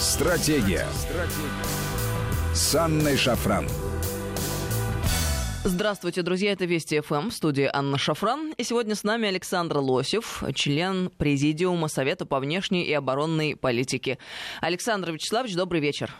[0.00, 0.86] Стратегия.
[0.94, 2.54] Стратегия.
[2.54, 3.66] С Анной Шафран.
[5.64, 8.52] Здравствуйте, друзья, это Вести ФМ, студия Анна Шафран.
[8.56, 14.18] И сегодня с нами Александр Лосев, член Президиума Совета по внешней и оборонной политике.
[14.60, 16.14] Александр Вячеславович, добрый вечер.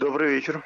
[0.00, 0.64] Добрый вечер.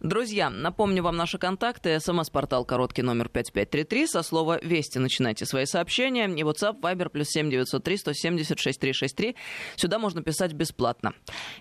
[0.00, 2.00] Друзья, напомню вам наши контакты.
[2.00, 4.06] СМС-портал короткий номер 5533.
[4.08, 6.26] Со слова «Вести» начинайте свои сообщения.
[6.26, 9.36] И WhatsApp, Viber, плюс 7903 170 6363.
[9.76, 11.12] Сюда можно писать бесплатно.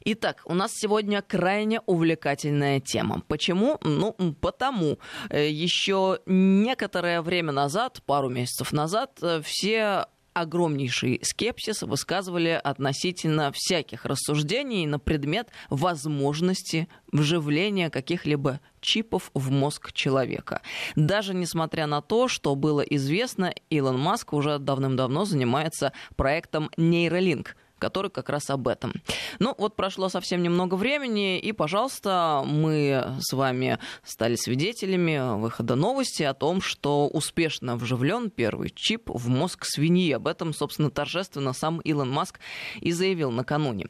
[0.04, 3.22] Итак, у нас сегодня крайне увлекательная тема.
[3.28, 3.78] Почему?
[3.84, 4.98] Ну, потому.
[5.30, 14.06] Э, Еще некоторое время назад, пару месяцев назад, э, все огромнейший скепсис высказывали относительно всяких
[14.06, 20.62] рассуждений на предмет возможности вживления каких-либо чипов в мозг человека.
[20.96, 28.12] Даже несмотря на то, что было известно, Илон Маск уже давным-давно занимается проектом нейролинк– который
[28.12, 28.94] как раз об этом.
[29.40, 36.24] Ну, вот прошло совсем немного времени, и, пожалуйста, мы с вами стали свидетелями выхода новости
[36.24, 40.12] о том, что успешно вживлен первый чип в мозг свиньи.
[40.14, 42.40] Об этом, собственно, торжественно сам Илон Маск
[42.80, 43.88] и заявил накануне.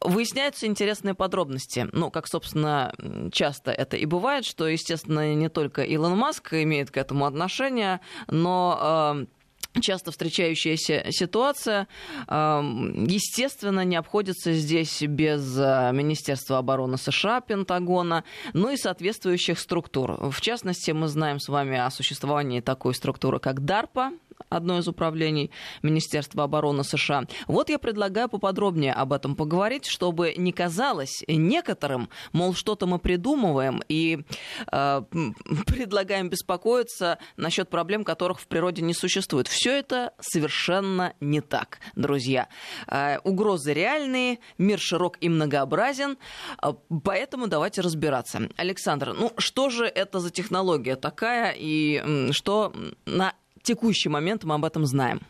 [0.00, 1.88] Выясняются интересные подробности.
[1.92, 2.92] Ну, как, собственно,
[3.32, 9.16] часто это и бывает, что, естественно, не только Илон Маск имеет к этому отношение, но
[9.16, 9.41] э,
[9.80, 11.88] часто встречающаяся ситуация.
[12.28, 20.30] Естественно, не обходится здесь без а, Министерства обороны США, Пентагона, ну и соответствующих структур.
[20.30, 24.10] В частности, мы знаем с вами о существовании такой структуры, как DARPA,
[24.48, 25.50] одно из управлений
[25.82, 27.24] Министерства обороны США.
[27.46, 33.82] Вот я предлагаю поподробнее об этом поговорить, чтобы не казалось некоторым, мол, что-то мы придумываем
[33.88, 34.24] и
[34.70, 35.02] э,
[35.66, 39.48] предлагаем беспокоиться насчет проблем, которых в природе не существует.
[39.48, 42.48] Все это совершенно не так, друзья.
[42.86, 46.18] Э, угрозы реальные, мир широк и многообразен,
[46.62, 46.72] э,
[47.04, 48.48] поэтому давайте разбираться.
[48.56, 52.72] Александр, ну что же это за технология такая и что
[53.06, 55.20] на текущий момент мы об этом знаем?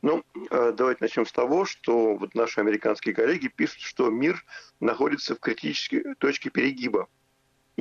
[0.00, 4.44] Ну, э, давайте начнем с того, что вот наши американские коллеги пишут, что мир
[4.80, 7.08] находится в критической точке перегиба.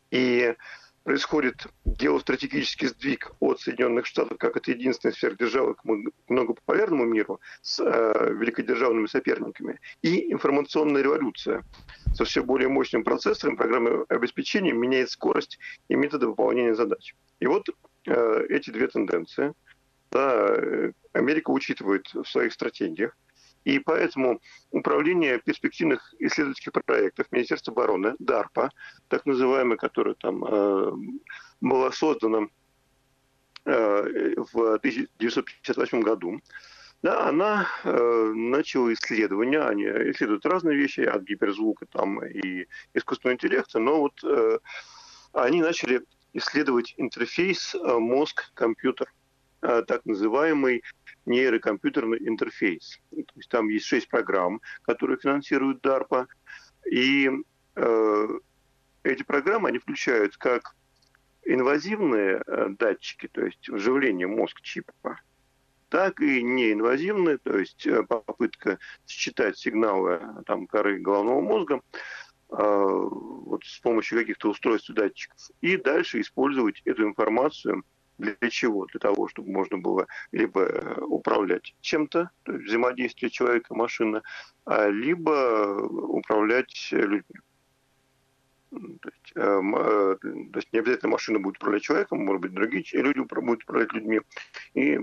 [0.09, 0.55] И
[1.07, 5.83] происходит геостратегический сдвиг от Соединенных Штатов как от единственной сверхдержавы к
[6.27, 11.63] многополярному миру с э, великодержавными соперниками, и информационная революция
[12.13, 17.15] со все более мощным процессором, программой обеспечения меняет скорость и методы выполнения задач.
[17.39, 17.69] И вот
[18.07, 19.53] эти две тенденции
[20.11, 23.15] да, э, Америка учитывает в своих стратегиях.
[23.65, 24.39] И поэтому
[24.71, 28.69] Управление перспективных исследовательских проектов Министерства обороны, DARPA,
[29.07, 30.91] так называемое, которое там э,
[31.61, 32.49] было создано
[33.65, 36.41] э, в 1958 году,
[37.01, 43.79] да, она э, начала исследования, они исследуют разные вещи, от гиперзвука там, и искусственного интеллекта,
[43.79, 44.59] но вот э,
[45.33, 46.03] они начали
[46.37, 49.11] исследовать интерфейс э, мозг-компьютер,
[49.61, 50.83] э, так называемый
[51.25, 52.99] нейрокомпьютерный интерфейс.
[53.09, 56.27] То есть там есть шесть программ, которые финансируют DARPA,
[56.89, 57.29] и
[57.75, 58.27] э,
[59.03, 60.75] эти программы, они включают как
[61.43, 65.19] инвазивные э, датчики, то есть вживление мозг чипа,
[65.89, 68.77] так и неинвазивные, то есть попытка
[69.07, 71.81] считать сигналы там, коры головного мозга
[72.49, 77.83] вот с помощью каких-то устройств и датчиков, и дальше использовать эту информацию
[78.17, 78.85] для чего?
[78.87, 84.21] Для того, чтобы можно было либо э, управлять чем-то, то есть взаимодействие человека и машины,
[84.65, 87.39] а, либо управлять людьми.
[88.71, 92.83] То есть, э, э, то есть не обязательно машина будет управлять человеком, может быть, другие
[92.93, 94.19] люди будут управлять людьми.
[94.73, 94.99] И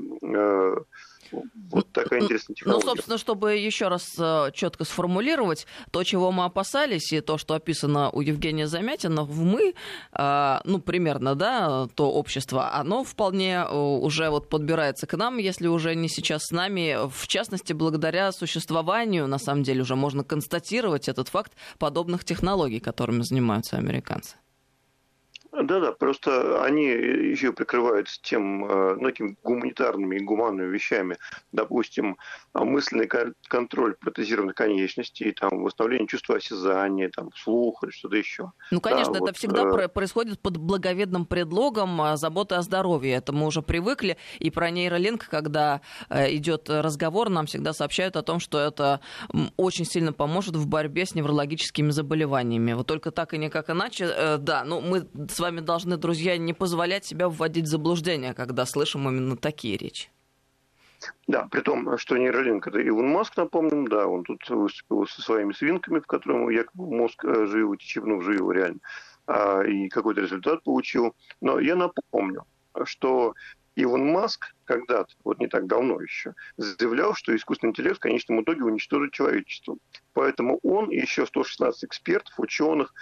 [1.33, 2.85] вот такая интересная ну, технология.
[2.85, 7.55] Ну, собственно, чтобы еще раз э, четко сформулировать, то, чего мы опасались, и то, что
[7.55, 9.75] описано у Евгения Замятина, в мы,
[10.13, 15.67] э, ну, примерно, да, то общество, оно вполне э, уже вот подбирается к нам, если
[15.67, 21.09] уже не сейчас с нами, в частности, благодаря существованию, на самом деле, уже можно констатировать
[21.09, 24.37] этот факт подобных технологий, которыми занимаются американцы.
[25.63, 31.17] Да-да, просто они еще прикрываются тем, э, ну, такими гуманитарными и гуманными вещами.
[31.53, 32.17] Допустим,
[32.55, 33.09] мысленный
[33.49, 38.53] контроль протезированных конечностей, там, восстановление чувства осязания, там, слуха или что-то еще.
[38.73, 39.89] Ну, конечно, да, это вот, всегда э...
[39.89, 43.15] происходит под благовидным предлогом а, заботы о здоровье.
[43.15, 44.17] Это мы уже привыкли.
[44.41, 49.01] И про нейролинк, когда э, идет разговор, нам всегда сообщают о том, что это
[49.57, 52.73] очень сильно поможет в борьбе с неврологическими заболеваниями.
[52.73, 54.07] Вот только так и никак иначе.
[54.07, 58.65] Э, да, ну, мы с вами должны, друзья, не позволять себя вводить в заблуждение, когда
[58.65, 60.09] слышим именно такие речи.
[61.27, 65.53] Да, при том, что нейролинк это Илон Маск, напомним, да, он тут выступил со своими
[65.53, 68.81] свинками, в котором якобы мозг э, жил, Чипнув жил реально,
[69.27, 71.15] а, и какой-то результат получил.
[71.43, 72.47] Но я напомню,
[72.85, 73.35] что
[73.77, 78.65] Илон Маск когда-то, вот не так давно еще, заявлял, что искусственный интеллект в конечном итоге
[78.65, 79.77] уничтожит человечество.
[80.15, 82.95] Поэтому он и еще 116 экспертов, ученых,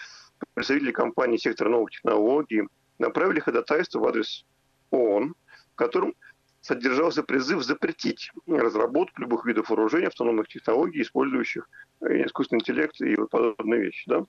[0.54, 2.62] представителей компании сектора новых технологий
[2.98, 4.44] направили ходатайство в адрес
[4.90, 5.34] ООН,
[5.72, 6.14] в котором
[6.60, 11.68] содержался призыв запретить разработку любых видов вооружений, автономных технологий, использующих
[12.00, 14.04] искусственный интеллект и вот подобные вещи.
[14.08, 14.24] Да?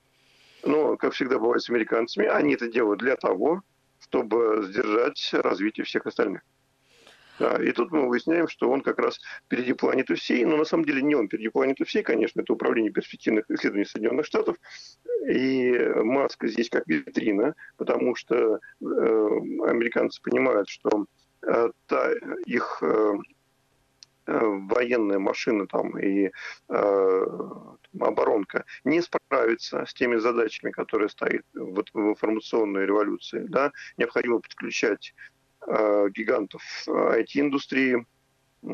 [0.64, 3.62] Но, как всегда бывает с американцами, они это делают для того,
[4.00, 6.42] чтобы сдержать развитие всех остальных.
[7.38, 10.84] Да, и тут мы выясняем, что он как раз впереди планеты всей, но на самом
[10.84, 14.56] деле не он впереди планеты всей, конечно, это управление перспективных исследований Соединенных Штатов,
[15.28, 21.06] и Маск здесь как витрина, потому что э, американцы понимают, что
[21.42, 22.12] э, та
[22.46, 23.14] их э,
[24.26, 26.30] э военная машина там и
[26.68, 27.26] э,
[28.00, 33.44] оборонка не справится с теми задачами, которые стоят вот в информационной революции.
[33.48, 33.72] Да?
[33.98, 35.14] Необходимо подключать
[35.66, 38.06] гигантов IT-индустрии,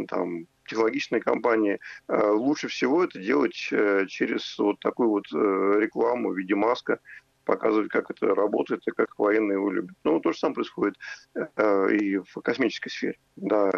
[0.09, 1.81] там, технологичные компании.
[2.09, 7.01] Э, лучше всего это делать э, через вот такую вот э, рекламу в виде маска,
[7.45, 9.97] показывать, как это работает и как военные его любят.
[10.05, 10.97] Ну, то же самое происходит
[11.35, 13.19] э, и в космической сфере.
[13.37, 13.73] Да,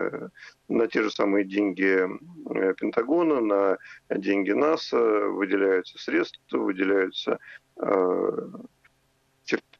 [0.69, 3.79] на те же самые деньги э, Пентагона, на
[4.11, 4.99] деньги НАСА
[5.29, 7.39] выделяются средства, выделяются
[7.77, 8.49] э,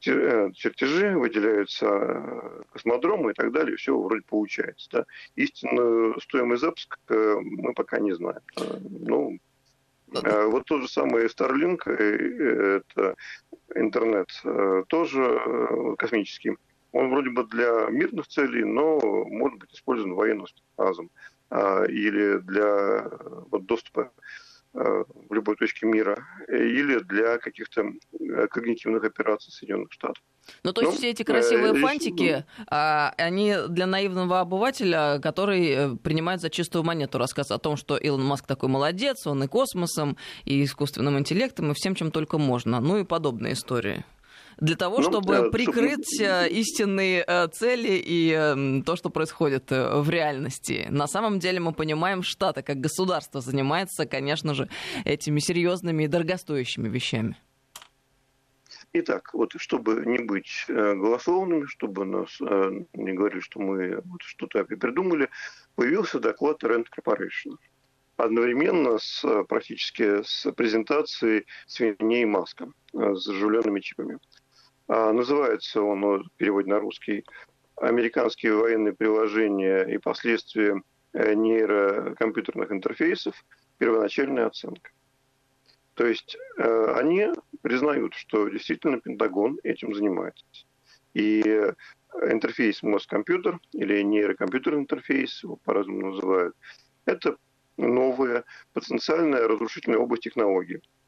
[0.03, 4.89] чертежи, выделяются космодромы и так далее, все вроде получается.
[4.91, 5.05] Да.
[5.35, 6.97] Истинную стоимость запуска
[7.41, 8.41] мы пока не знаем.
[8.89, 9.39] Ну,
[10.11, 13.15] вот тот же самый Starlink, это
[13.75, 16.57] интернет э, тоже э, космический.
[16.91, 21.09] Он вроде бы для мирных целей, но может быть использован военным спецназом
[21.49, 23.09] а, или для
[23.49, 24.21] вот, доступа э,
[24.73, 26.17] в любой точке мира,
[26.47, 27.85] или для каких-то
[28.49, 30.23] когнитивных операций Соединенных Штатов.
[30.63, 32.65] Ну, то есть ну, все эти красивые э, фантики, ну...
[33.17, 38.45] они для наивного обывателя, который принимает за чистую монету рассказ о том, что Илон Маск
[38.47, 42.79] такой молодец, он и космосом, и искусственным интеллектом, и всем, чем только можно.
[42.79, 44.03] Ну и подобные истории
[44.57, 46.29] для того, ну, чтобы да, прикрыть чтобы...
[46.29, 50.87] Э, истинные э, цели и эм, то, что происходит э, в реальности.
[50.89, 54.69] На самом деле мы понимаем, Штаты как государство занимается, конечно же,
[55.05, 57.37] этими серьезными и дорогостоящими вещами.
[58.95, 64.21] Итак, вот чтобы не быть э, голословными, чтобы нас э, не говорили, что мы вот
[64.21, 65.29] что-то придумали,
[65.73, 67.57] появился доклад Rent Corporation.
[68.17, 74.19] Одновременно с э, практически с презентацией свиней Маска с заживленными чипами.
[74.95, 77.25] А, называется он, ну, в переводе на русский,
[77.77, 80.79] «Американские военные приложения и последствия
[81.13, 83.33] нейрокомпьютерных интерфейсов.
[83.79, 84.91] Первоначальная оценка».
[85.95, 87.29] То есть э, они
[87.63, 90.45] признают, что действительно Пентагон этим занимается.
[91.15, 91.41] И
[92.29, 96.55] интерфейс мозг-компьютер или нейрокомпьютер интерфейс, его по-разному называют,
[97.05, 97.37] это
[97.77, 98.43] новая
[98.73, 101.02] потенциальная разрушительная область технологий, э,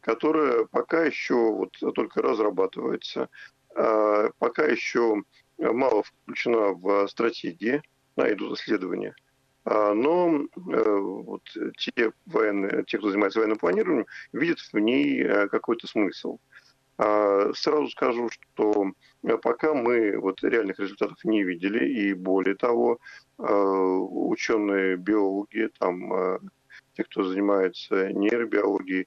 [0.00, 3.28] которая пока еще вот только разрабатывается,
[3.74, 5.22] э, пока еще
[5.58, 7.82] мало включена в стратегии,
[8.16, 9.14] на идут исследования–
[9.70, 11.42] а, но э, вот
[11.76, 16.38] те военные, те, кто занимается военным планированием, видят в ней э, какой-то смысл.
[16.96, 18.92] А, сразу скажу, что
[19.24, 22.98] э, пока мы вот реальных результатов не видели, и более того,
[23.36, 26.40] ученые биологи, там,
[26.98, 29.06] те, кто занимается нейробиологией,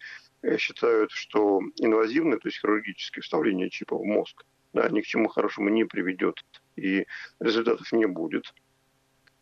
[0.57, 4.43] считают, что инвазивное, то есть хирургическое вставление чипа в мозг,
[4.73, 6.35] да, ни к чему хорошему не приведет,
[6.77, 7.05] и
[7.39, 8.45] результатов не будет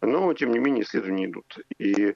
[0.01, 1.57] но, тем не менее, исследования идут.
[1.77, 2.13] И э,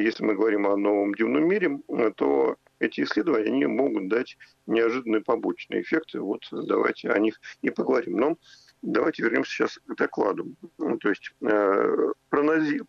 [0.00, 5.20] если мы говорим о новом дневном мире, э, то эти исследования они могут дать неожиданные
[5.20, 6.20] побочные эффекты.
[6.20, 8.16] Вот давайте о них и поговорим.
[8.16, 8.38] Но
[8.82, 10.54] давайте вернемся сейчас к докладу.
[10.78, 12.12] Ну, то есть э,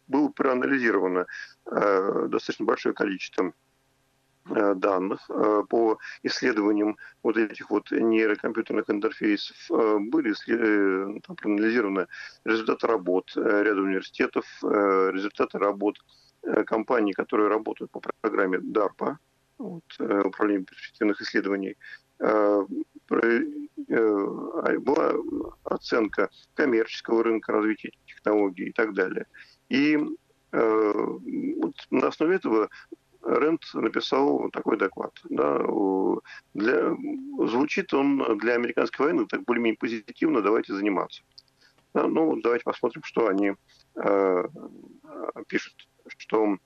[0.07, 1.25] было проанализировано
[1.65, 3.53] достаточно большое количество
[4.51, 10.33] Э, данных э, по исследованиям вот этих вот нейрокомпьютерных интерфейсов э, были
[11.21, 12.07] там, проанализированы
[12.45, 15.97] результаты работ ряда университетов, результаты работ
[16.65, 19.17] компаний, которые работают по программе DARPA,
[19.57, 21.75] вот, Управление перспективных исследований,
[23.09, 25.13] была
[25.63, 29.25] оценка коммерческого рынка развития технологий и так далее.
[29.69, 29.97] И
[30.51, 32.69] вот на основе этого
[33.25, 35.13] Рент написал такой доклад.
[35.29, 35.59] Да,
[36.53, 36.95] для,
[37.47, 41.23] звучит он для американской войны так более-менее позитивно, давайте заниматься.
[41.93, 43.53] Да, ну, давайте посмотрим, что они
[43.95, 44.43] э,
[45.47, 45.73] пишет,
[46.17, 46.57] что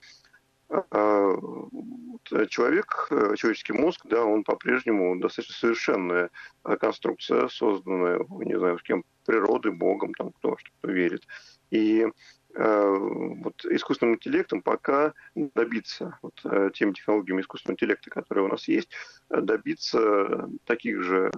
[2.50, 6.30] человек, человеческий мозг, да, он по-прежнему достаточно совершенная
[6.80, 11.28] конструкция, созданная, не знаю, с кем, природой, Богом, там кто что верит.
[11.70, 12.08] И
[12.56, 18.68] Э, вот искусственным интеллектом пока добиться, вот, э, теми технологиями искусственного интеллекта, которые у нас
[18.68, 18.90] есть,
[19.32, 21.32] э, добиться таких же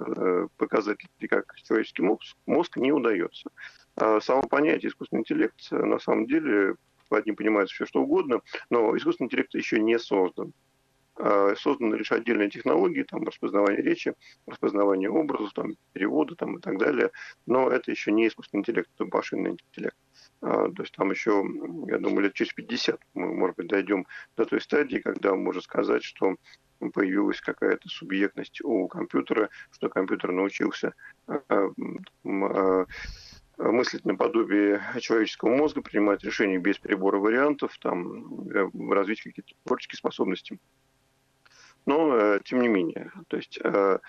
[0.57, 3.49] показателей, как человеческий мозг, мозг не удается.
[3.95, 6.75] А само понятие искусственный интеллект на самом деле
[7.09, 10.53] под ним понимается все что угодно, но искусственный интеллект еще не создан.
[11.17, 14.13] А, созданы лишь отдельные технологии, там, распознавание речи,
[14.47, 17.12] распознавание образов, там, перевода там, и так далее,
[17.45, 19.95] но это еще не искусственный интеллект, это машинный интеллект.
[20.41, 21.45] А, то есть там еще,
[21.88, 26.03] я думаю, лет через 50 мы, может быть, дойдем до той стадии, когда можно сказать,
[26.03, 26.35] что
[26.93, 30.93] появилась какая-то субъектность у компьютера, что компьютер научился
[31.27, 31.69] а,
[33.57, 40.59] мыслить наподобие человеческого мозга, принимать решения без перебора вариантов, там, э, развить какие-то творческие способности
[41.85, 44.00] но э, тем не менее, то есть э,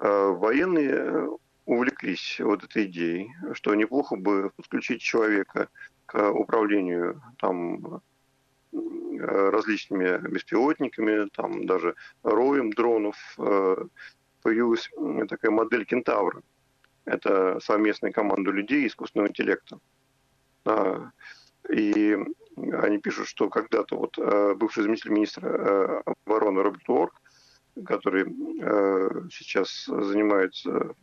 [0.00, 1.28] военные
[1.66, 5.68] увлеклись вот этой идеей, что неплохо бы подключить человека
[6.06, 8.02] к управлению там
[8.72, 13.16] различными беспилотниками, там даже роем дронов.
[14.42, 14.90] Появилась
[15.28, 16.42] такая модель Кентавра.
[17.10, 19.80] Это совместная команда людей и искусственного интеллекта.
[21.68, 22.16] И
[22.56, 27.20] они пишут, что когда-то вот э, бывший заместитель министра э, обороны Роберт Уорк,
[27.84, 30.94] который э, сейчас занимается,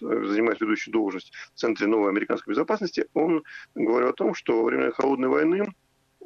[0.00, 3.42] занимает ведущую должность в Центре новой американской безопасности, он
[3.74, 5.72] говорил о том, что во время Холодной войны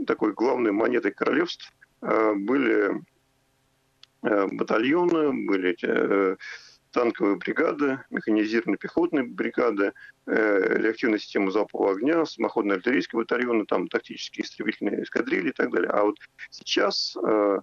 [0.07, 3.03] такой главной монетой королевств были
[4.23, 5.77] батальоны, были
[6.93, 9.93] танковые бригады, механизированные пехотные бригады,
[10.27, 15.91] э, реактивная система залпового огня, самоходные артиллерийские батальоны, там тактические истребительные эскадрильи и так далее.
[15.91, 16.17] А вот
[16.51, 17.59] сейчас э,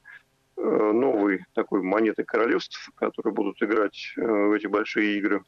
[0.58, 5.44] э, новые такой монеты королевств, которые будут играть э, в эти большие игры,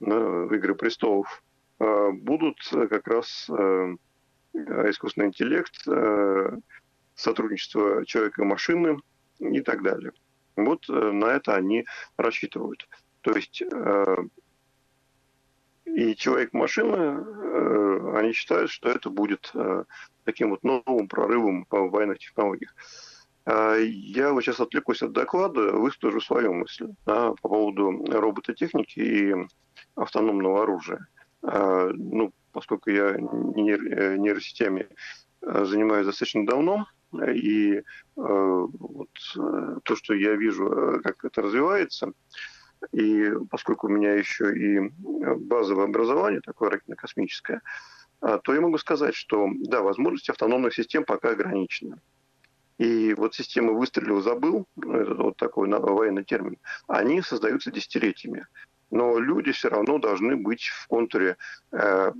[0.00, 1.42] в игры престолов,
[1.78, 3.50] будут как раз
[4.54, 5.74] искусственный интеллект,
[7.14, 8.98] сотрудничество человека и машины
[9.40, 10.12] и так далее.
[10.56, 11.84] Вот на это они
[12.16, 12.88] рассчитывают.
[13.22, 14.16] То есть э,
[15.84, 19.84] и человек-машина, э, они считают, что это будет э,
[20.24, 22.74] таким вот новым прорывом в военных технологиях.
[23.46, 29.34] Я вот сейчас отвлекусь от доклада, выскажу свою мысль да, по поводу робототехники и
[29.96, 31.08] автономного оружия.
[31.42, 34.88] Ну, поскольку я нейросетями
[35.40, 37.82] занимаюсь достаточно давно, и
[38.14, 42.12] вот то, что я вижу, как это развивается,
[42.92, 44.92] и поскольку у меня еще и
[45.36, 47.62] базовое образование такое ракетно-космическое,
[48.20, 52.00] а, то я могу сказать, что да, возможности автономных систем пока ограничены.
[52.78, 56.56] И вот системы выстрелил, забыл, это вот такой военный термин,
[56.88, 58.46] они создаются десятилетиями.
[58.90, 61.36] Но люди все равно должны быть в контуре
[61.70, 62.12] э,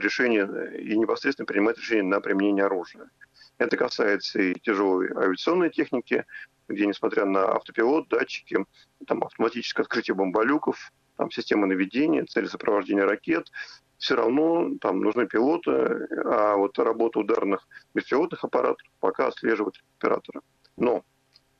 [0.00, 3.10] решения и непосредственно принимать решения на применение оружия.
[3.58, 6.24] Это касается и тяжелой авиационной техники,
[6.70, 8.64] где, несмотря на автопилот, датчики,
[9.06, 13.50] там автоматическое открытие бомболюков, там система наведения, цели сопровождения ракет,
[13.98, 20.40] все равно там нужны пилоты, а вот работа ударных беспилотных аппаратов пока отслеживают операторы.
[20.78, 21.04] Но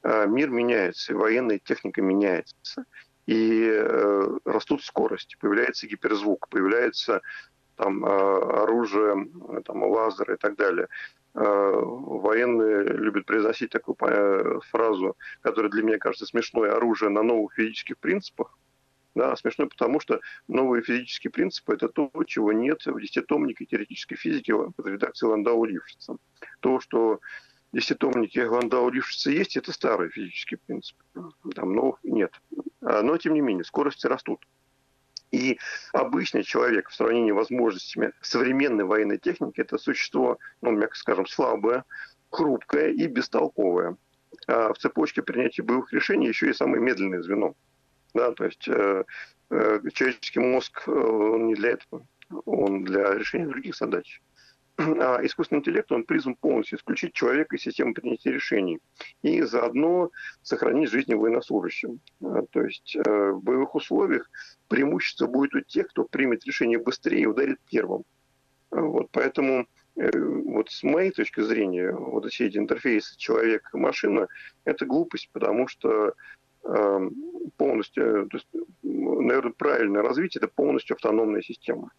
[0.03, 2.87] э, мир меняется, военная техника меняется,
[3.27, 7.21] и э, растут скорости, появляется гиперзвук, появляется
[7.77, 9.29] там э, оружие,
[9.65, 10.89] там лазеры и так далее.
[11.33, 17.55] Э, военные любят произносить такую э, фразу, которая для меня кажется смешной, оружие на новых
[17.55, 18.59] физических принципах.
[19.15, 24.53] Да, смешной, потому что новые физические принципы– это то, чего нет в десятитомнике теоретической физики
[24.53, 26.17] под редакцией Ландау Лившица.
[26.61, 27.21] То, что
[27.73, 31.03] в десятитомнике Ландау Лившица есть, это старые физические принципы.
[31.55, 32.33] Там новых нет.
[32.83, 34.47] А, но, тем не менее, скорости растут.
[35.31, 35.59] И
[35.93, 41.85] обычный человек в сравнении с возможностями современной военной техники– это существо, ну, мягко скажем, слабое,
[42.31, 43.97] хрупкое и бестолковое.
[44.47, 47.55] А в цепочке принятия боевых решений еще и самое медленное звено.
[48.15, 49.05] Да, то есть э,
[49.51, 52.07] э, человеческий мозг э, он не для этого,
[52.45, 54.21] он для решения других задач.
[54.81, 58.79] А искусственный интеллект, он призван полностью исключить человека из системы принятия решений
[59.23, 60.11] и заодно
[60.43, 62.01] сохранить жизнь военнослужащим.
[62.23, 64.31] А, то есть э, в боевых условиях
[64.69, 68.05] преимущество будет у тех, кто примет решение быстрее и ударит первым.
[68.71, 74.29] А, вот, поэтому э, вот с моей точки зрения, вот эти интерфейсы человек-машина–
[74.65, 76.15] это глупость, потому что
[76.65, 77.11] э,
[77.59, 78.49] полностью, то есть,
[78.83, 81.91] наверное, правильное развитие– это полностью автономная система.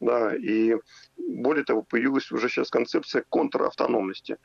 [0.00, 0.76] Да, и
[1.16, 4.36] более того, появилась уже сейчас концепция контравтономности,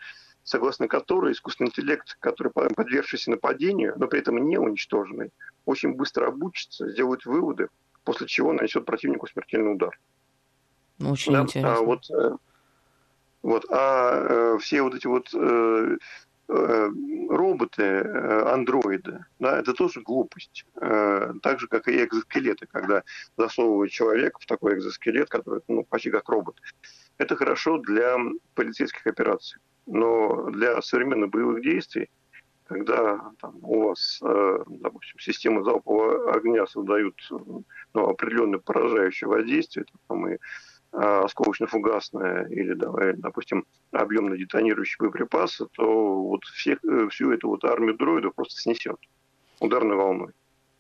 [0.44, 5.32] согласно которой искусственный интеллект, который подвергшийся нападению, но при этом не уничтоженный,
[5.66, 7.70] очень быстро обучится, сделает выводы,
[8.04, 10.00] после чего нанесет противнику смертельный удар.
[11.00, 11.42] Ну, очень да?
[11.42, 11.76] интересно.
[11.76, 12.38] А вот, э,
[13.42, 15.98] вот, а э, все вот эти вот Э,
[16.50, 20.66] роботы, э, андроиды, да, это тоже глупость.
[20.82, 23.04] Э, так же, как и экзоскелеты, когда
[23.38, 26.60] засовывают человека в такой экзоскелет, который ну, почти как робот.
[27.18, 28.18] Это хорошо для
[28.56, 29.60] полицейских операций.
[29.86, 32.10] Но для современных боевых действий,
[32.66, 37.16] когда там, у вас, допустим, системы залпового огня создают
[37.94, 40.38] ну, определенное поражающее воздействие, там, и
[40.92, 48.36] осколочно-фугасное или, давай, допустим, объемно-детонирующие боеприпасы, то вот всех, э, всю эту вот армию дроидов
[48.36, 48.98] просто снесет
[49.60, 50.34] ударной волной.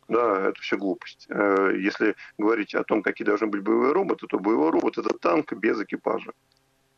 [0.08, 1.28] Да, это все глупость.
[1.30, 5.54] Э, если говорить о том, какие должны быть боевые роботы, то боевой робот– это танк
[5.54, 6.32] без экипажа.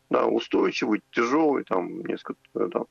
[0.09, 2.85] Да, устойчивый, тяжелый, там, несколько, э, там,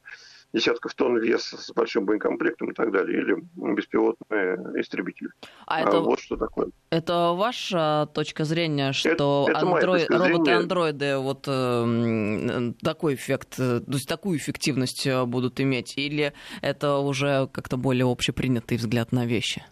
[0.52, 5.30] десятков тонн веса с большим боекомплектом и так далее, или беспилотные истребители.
[5.66, 6.70] А, а это, вот что такое.
[6.90, 13.92] Это ваша точка зрения, что это, это андроид, роботы-андроиды вот э, такой эффект, э, то
[13.92, 19.64] есть такую эффективность э, будут иметь, или это уже как-то более общепринятый взгляд на вещи?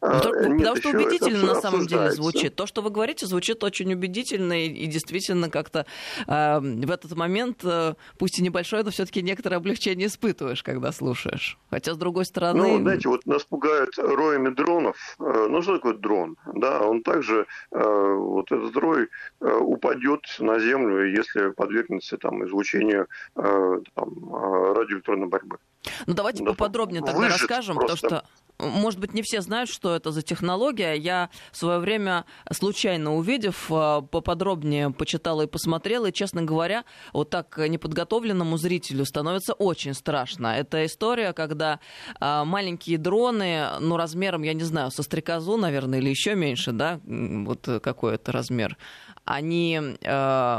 [0.00, 2.56] А, потому, Нет, потому что убедительно на самом деле звучит.
[2.56, 5.86] То, что вы говорите, звучит очень убедительно и, и действительно как-то
[6.26, 11.58] э, в этот момент, э, пусть и небольшое, но все-таки некоторое облегчение испытываешь, когда слушаешь.
[11.70, 12.60] Хотя, с другой стороны...
[12.60, 14.96] Ну, знаете, вот нас пугают роями дронов.
[15.18, 16.36] Э, ну, что такое дрон?
[16.54, 19.08] Да, он также, э, вот этот рой
[19.40, 24.34] э, упадет на землю, если подвергнется там излучению э, там,
[24.74, 25.58] радиоэлектронной борьбы.
[26.06, 27.96] Ну, давайте да, поподробнее тогда расскажем, просто.
[28.02, 28.30] потому что
[28.60, 30.94] может быть, не все знают, что это за технология.
[30.94, 37.30] Я в свое время, случайно увидев, э, поподробнее почитала и посмотрела, и, честно говоря, вот
[37.30, 40.48] так неподготовленному зрителю становится очень страшно.
[40.48, 41.80] Это история, когда
[42.20, 47.00] э, маленькие дроны, ну, размером, я не знаю, со стрекозу, наверное, или еще меньше, да,
[47.04, 48.76] вот какой это размер,
[49.24, 50.58] они э,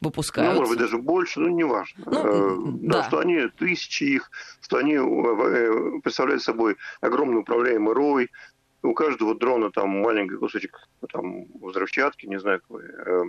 [0.00, 0.54] выпускают...
[0.54, 2.04] Ну, может быть, даже больше, но неважно.
[2.06, 2.98] Ну, э, да.
[2.98, 4.30] да, что они, тысячи их,
[4.60, 8.30] что они э, представляют собой огромный управляемый рой,
[8.82, 13.24] у каждого дрона там маленький кусочек там, взрывчатки, не знаю, какой, э,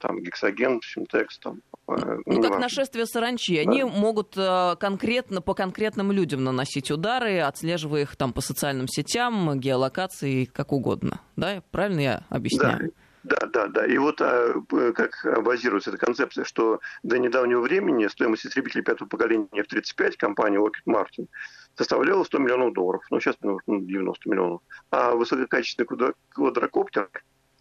[0.00, 1.60] там гексоген, симтекс, там.
[1.88, 3.62] Э, ну, как нашествие саранчи.
[3.62, 3.70] Да.
[3.70, 9.58] Они могут э, конкретно по конкретным людям наносить удары, отслеживая их там по социальным сетям,
[9.58, 11.20] геолокации, как угодно.
[11.36, 12.78] Да, правильно я объясняю?
[12.78, 13.01] Да.
[13.24, 13.86] Да, да, да.
[13.86, 14.54] И вот а,
[14.94, 20.92] как базируется эта концепция, что до недавнего времени стоимость истребителей пятого поколения F-35 компании Lockheed
[20.92, 21.28] Martin
[21.76, 23.04] составляла 100 миллионов долларов.
[23.10, 24.62] Ну, сейчас 90 миллионов.
[24.90, 27.08] А высококачественный квадрокоптер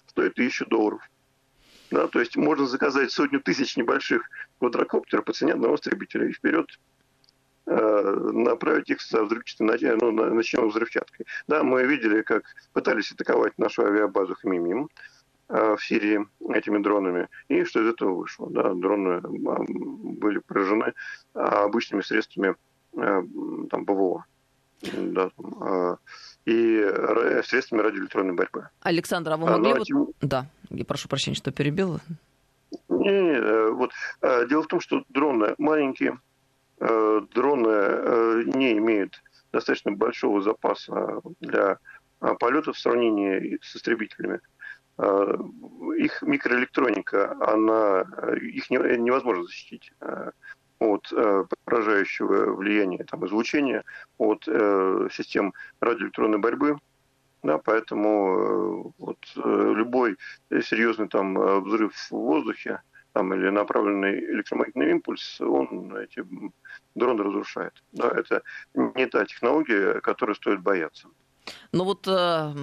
[0.07, 1.01] стоит 1000 долларов.
[1.91, 4.23] Да, то есть можно заказать сотню тысяч небольших
[4.59, 6.65] квадрокоптеров по цене одного истребителя и вперед
[7.65, 11.25] э, направить их со взрывчатой, ну, начнем взрывчаткой.
[11.47, 14.85] Да, мы видели, как пытались атаковать нашу авиабазу Хамимим.
[14.85, 15.20] Э,
[15.51, 17.27] в Сирии этими дронами.
[17.49, 18.49] И что из этого вышло?
[18.49, 20.93] Да, дроны а, были поражены
[21.33, 22.55] а, обычными средствами
[22.93, 23.23] э,
[23.69, 24.25] там, ПВО.
[24.81, 25.97] Да, а,
[26.45, 26.85] и
[27.43, 28.69] средствами радиоэлектронной борьбы.
[28.81, 29.73] Александр, а вы могли...
[29.73, 29.81] вот...
[29.81, 30.07] этим...
[30.21, 31.99] Да, я прошу прощения, что перебил.
[32.87, 33.91] Не, не, э, вот.
[34.21, 36.17] Дело в том, что дроны маленькие,
[36.79, 41.77] дроны не имеют достаточно большого запаса для
[42.39, 44.39] полетов в сравнении с истребителями.
[44.97, 45.35] Э,
[45.97, 50.31] их микроэлектроника, она, э, их невозможно защитить э,
[50.79, 51.13] от
[51.65, 53.83] поражающего влияния там, излучения,
[54.17, 54.45] от
[55.13, 56.79] систем радиоэлектронной борьбы.
[57.43, 60.17] Да, поэтому вот, любой
[60.49, 62.81] серьезный там, взрыв в воздухе
[63.13, 66.25] там, или направленный электромагнитный импульс, он эти
[66.95, 67.83] дроны разрушает.
[67.91, 68.41] Да, это
[68.73, 71.09] не та технология, которой стоит бояться.
[71.71, 72.53] Ну вот, э,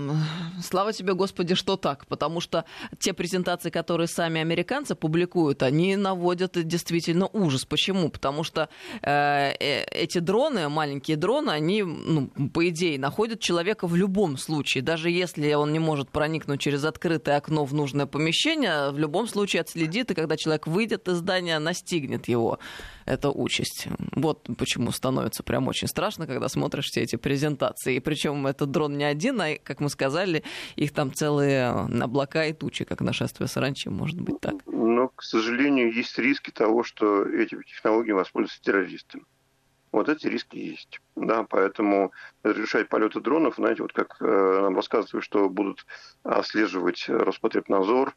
[0.62, 2.64] слава тебе, Господи, что так, потому что
[2.98, 7.64] те презентации, которые сами американцы публикуют, они наводят действительно ужас.
[7.64, 8.10] Почему?
[8.10, 8.68] Потому что
[9.02, 14.82] э, э, эти дроны, маленькие дроны, они, ну, по идее, находят человека в любом случае.
[14.82, 19.62] Даже если он не может проникнуть через открытое окно в нужное помещение, в любом случае
[19.62, 22.58] отследит, и когда человек выйдет из здания, настигнет его
[23.06, 23.88] эта участь.
[24.14, 27.96] Вот почему становится прям очень страшно, когда смотришь все эти презентации.
[27.96, 30.42] И причем этот дрон не один, а, как мы сказали,
[30.76, 34.54] их там целые облака и тучи, как нашествие саранчи, может быть так.
[34.66, 39.20] Но, к сожалению, есть риски того, что этими технологиями воспользуются террористы.
[39.90, 41.00] Вот эти риски есть.
[41.16, 45.86] Да, поэтому разрешать полеты дронов, знаете, вот как э, нам рассказывают, что будут
[46.24, 48.14] отслеживать Роспотребнадзор,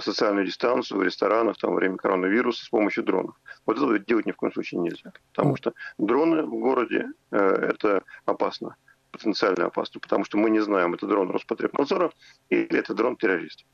[0.00, 3.36] социальную дистанцию в ресторанах там, во время коронавируса с помощью дронов.
[3.66, 5.12] Вот это делать ни в коем случае нельзя.
[5.32, 8.76] Потому что дроны в городе э, это опасно,
[9.12, 12.12] потенциально опасно, потому что мы не знаем, это дрон Роспотребнадзора
[12.48, 13.64] или это дрон террорист.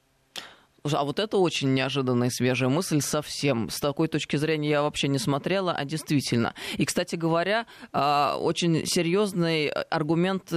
[0.85, 3.69] А вот это очень неожиданная свежая мысль совсем.
[3.69, 6.55] С такой точки зрения я вообще не смотрела, а действительно.
[6.77, 10.53] И, кстати говоря, а, очень серьезный аргумент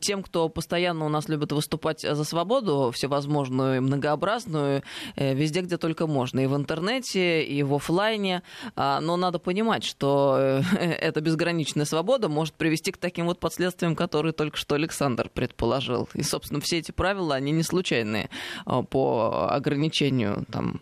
[0.00, 4.82] тем, кто постоянно у нас любит выступать за свободу, всевозможную, многообразную,
[5.16, 8.42] э, везде, где только можно, и в интернете, и в офлайне.
[8.76, 10.62] А, но надо понимать, что э,
[11.00, 16.08] эта безграничная свобода может привести к таким вот последствиям, которые только что Александр предположил.
[16.14, 18.30] И, собственно, все эти правила, они не случайные
[18.64, 20.80] а, по ограничению там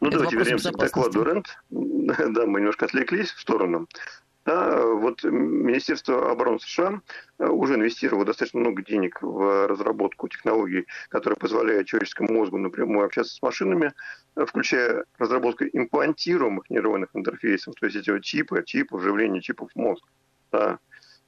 [0.00, 1.46] ну, давайте вернемся к докладу РЕНТ.
[1.70, 3.88] Да, мы немножко отвлеклись в сторону.
[4.44, 7.00] Да, вот Министерство обороны США
[7.38, 13.34] э, уже инвестировало достаточно много денег в разработку технологий, которые позволяют человеческому мозгу напрямую общаться
[13.34, 13.94] с машинами,
[14.36, 19.78] э, включая разработку имплантируемых нейронных интерфейсов, то есть эти вот чипы, чипы, вживление чипов в
[19.78, 20.04] мозг,
[20.52, 20.78] да,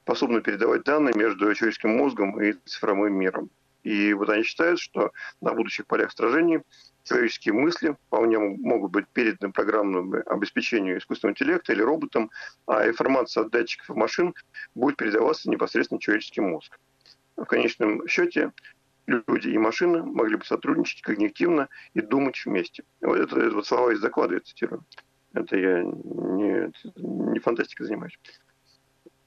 [0.03, 3.49] способны передавать данные между человеческим мозгом и цифровым миром.
[3.87, 6.61] И вот они считают, что на будущих полях сражений
[7.05, 12.33] человеческие мысли вполне могут быть переданы программному обеспечению искусственного интеллекта или роботам,
[12.67, 14.35] а информация от датчиков и машин
[14.75, 16.77] будет передаваться непосредственно человеческий мозг.
[17.37, 18.51] В конечном счете
[19.07, 22.83] люди и машины могли бы сотрудничать когнитивно и думать вместе.
[23.01, 24.85] Вот это, это вот слова из доклада я цитирую.
[25.33, 28.19] Это я не, не фантастикой занимаюсь.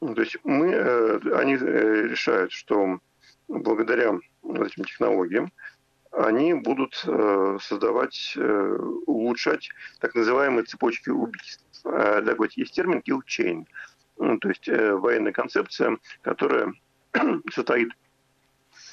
[0.02, 3.00] То есть мы, э, они э, решают, что
[3.50, 5.52] благодаря этим технологиям
[6.12, 11.64] они будут э, создавать, э, улучшать так называемые цепочки убийств.
[11.86, 13.66] Э, для говорить, есть термин kill chain,
[14.18, 16.74] ну, то есть военная концепция, которая
[17.52, 17.92] состоит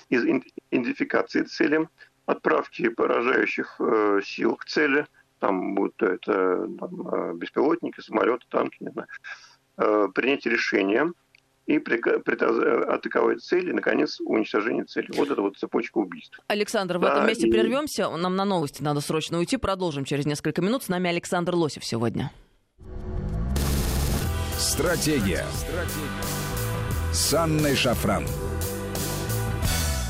[0.09, 0.25] из
[0.71, 1.89] идентификации цели,
[2.27, 3.81] отправки поражающих
[4.25, 5.07] сил к цели,
[5.41, 11.13] там будут это там, беспилотники, самолеты, танки, не знаю, принятие решения–
[11.67, 15.09] и атаковать цель, и, наконец, уничтожение цели.
[15.15, 16.39] Вот это вот цепочка убийств.
[16.47, 17.51] Александр, в да, этом месте и...
[17.51, 18.09] прервемся.
[18.09, 19.57] Нам на новости надо срочно уйти.
[19.57, 20.85] Продолжим через несколько минут.
[20.85, 22.31] С нами Александр Лосев сегодня.
[24.57, 25.45] Стратегия.
[25.53, 26.47] Стратегия.
[27.13, 28.25] С Анной Шафран.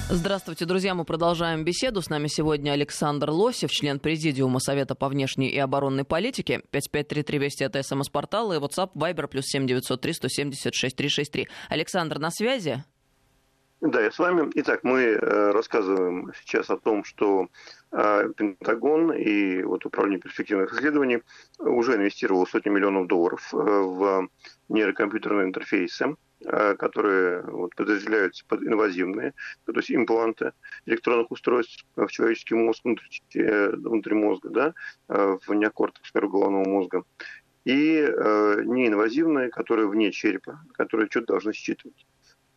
[0.09, 0.95] Здравствуйте, друзья.
[0.95, 2.01] Мы продолжаем беседу.
[2.01, 6.63] С нами сегодня Александр Лосев, член Президиума Совета по внешней и оборонной политике.
[6.71, 11.49] 5533 Вести это СМС-портал и WhatsApp Viber плюс 7903 176 363.
[11.69, 12.85] Александр, на связи?
[13.81, 14.49] Да, я с вами.
[14.55, 17.49] Итак, мы э, рассказываем сейчас о том, что
[17.91, 21.19] э, Пентагон и вот Управление перспективных исследований
[21.59, 24.29] уже инвестировал сотни миллионов долларов э, в
[24.69, 29.33] нейрокомпьютерные интерфейсы которые вот, подразделяются под инвазивные,
[29.65, 30.53] то есть импланты
[30.85, 34.75] электронных устройств в человеческий мозг внутри, э, внутри мозга, да,
[35.09, 37.05] э, в неокортекс головного мозга,
[37.65, 42.07] и э, неинвазивные, которые вне черепа, которые что-то должны считывать.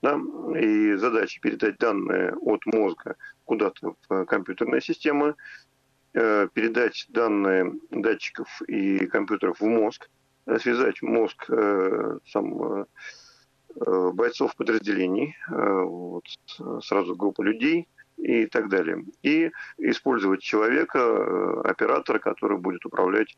[0.02, 0.20] Да?
[0.60, 3.16] И задача передать данные от мозга
[3.46, 5.36] куда-то в компьютерные системы,
[6.14, 10.10] э, передать данные датчиков и компьютеров в мозг,
[10.60, 12.86] связать мозг э, сам, Э,
[13.86, 16.26] бойцов подразделений, э, вот,
[16.84, 17.88] сразу группа людей
[18.18, 19.06] и так далее.
[19.24, 23.38] И использовать человека, э, оператора, который будет управлять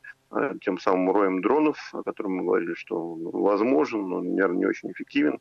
[0.62, 5.38] тем самым роем дронов, о котором мы говорили, что возможен, но, наверное, не очень эффективен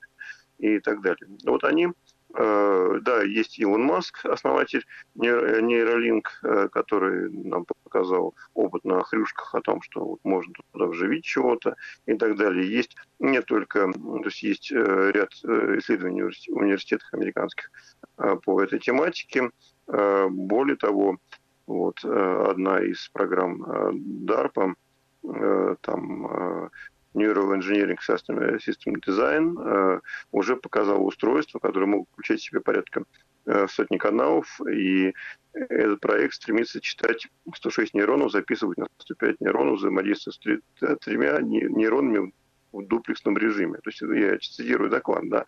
[0.60, 1.28] и так далее.
[1.46, 9.04] Вот они Э, да, есть Илон Маск, основатель нейролинк, э, который нам показал опыт на
[9.04, 12.70] хрюшках о том, что вот можно туда вживить чего-то и так далее.
[12.70, 17.72] Есть не только, то есть есть э, ряд исследований в университетах американских
[18.16, 19.50] по этой тематике.
[19.88, 21.18] Более того,
[21.66, 23.64] вот одна из программ
[24.26, 24.76] DARPA,
[25.82, 26.70] там
[27.14, 30.00] Neural Engineering System, System Design э,
[30.32, 33.04] уже показал устройство, которое могут включать в себе порядка
[33.46, 35.14] э, сотни каналов, и
[35.54, 42.32] этот проект стремится читать 106 нейронов, записывать на 105 нейронов, взаимодействовать с тремя нейронами
[42.72, 43.80] в дуплексном режиме.
[43.80, 45.46] То есть я цитирую доклад, да.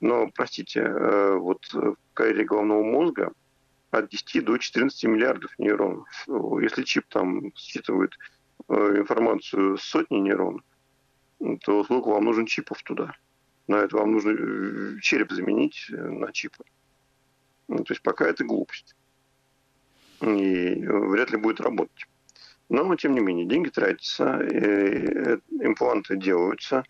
[0.00, 3.32] Но, простите, э, вот в коре головного мозга
[3.90, 6.06] от 10 до 14 миллиардов нейронов.
[6.62, 8.12] Если чип там считывает
[8.68, 10.62] информацию сотни нейронов,
[11.60, 13.14] то сколько вам нужен чипов туда?
[13.66, 16.64] На это вам нужно э, череп заменить э, на чипы.
[17.68, 18.94] Ну, то есть пока это глупость.
[20.20, 22.06] И вряд ли будет работать.
[22.68, 26.84] Но, тем не менее, деньги тратятся, э, импланты делаются,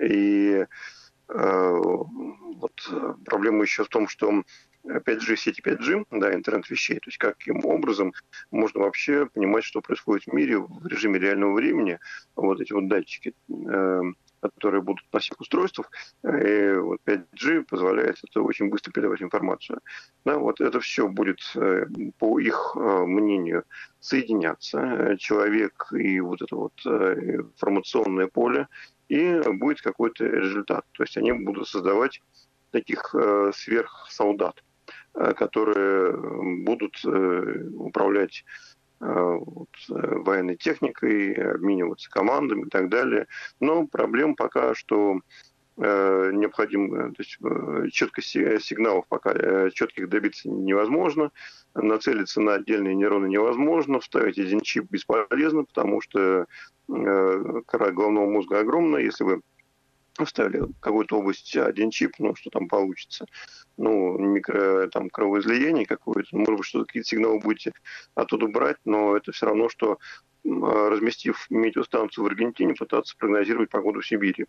[0.00, 0.66] и
[1.28, 2.72] э, вот
[3.24, 4.42] проблема еще в том, что
[4.84, 8.12] 5G, сети 5G, да, интернет вещей, то есть каким образом
[8.50, 11.98] можно вообще понимать, что происходит в мире в режиме реального времени,
[12.34, 14.02] вот эти вот датчики, э,
[14.40, 15.90] которые будут на всех устройствах,
[16.24, 19.80] и вот 5G позволяет это очень быстро передавать информацию.
[20.24, 21.86] Да, вот это все будет, э,
[22.18, 23.64] по их э, мнению,
[24.00, 28.68] соединяться, человек и вот это вот информационное поле,
[29.08, 30.86] и будет какой-то результат.
[30.92, 32.22] То есть они будут создавать
[32.70, 33.14] таких
[33.52, 34.62] сверхсолдат.
[35.14, 36.12] Э, которые
[36.62, 38.44] будут э, управлять
[39.00, 43.26] э, вот, военной техникой, обмениваться командами и так далее.
[43.58, 45.20] Но проблем пока что
[45.76, 47.38] необходим, то есть
[47.94, 51.30] четко сигналов пока четких добиться невозможно,
[51.74, 56.44] нацелиться на отдельные нейроны невозможно, вставить один чип бесполезно, потому что
[56.86, 59.40] кора головного мозга огромная, если вы
[60.24, 63.26] вставили какую-то область один чип, ну, что там получится.
[63.82, 67.72] Ну, микро, там, кровоизлияние какое-то, может быть, что какие-то сигналы будете
[68.14, 69.98] оттуда брать, но это все равно, что
[70.42, 74.46] а, разместив метеостанцию в Аргентине, пытаться прогнозировать погоду в Сибири.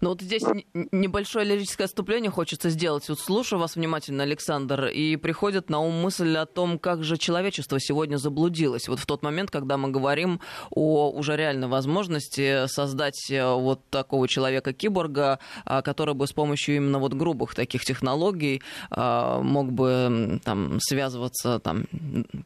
[0.00, 0.52] Ну вот здесь а?
[0.92, 3.08] небольшое лирическое отступление хочется сделать.
[3.08, 7.80] Вот слушаю вас внимательно, Александр, и приходит на ум мысль о том, как же человечество
[7.80, 8.86] сегодня заблудилось.
[8.88, 14.28] Вот в тот момент, когда мы говорим о уже реальной возможности создать э, вот такого
[14.28, 18.53] человека-киборга, а, который бы с помощью именно вот грубых таких технологий
[18.90, 21.86] мог бы там связываться там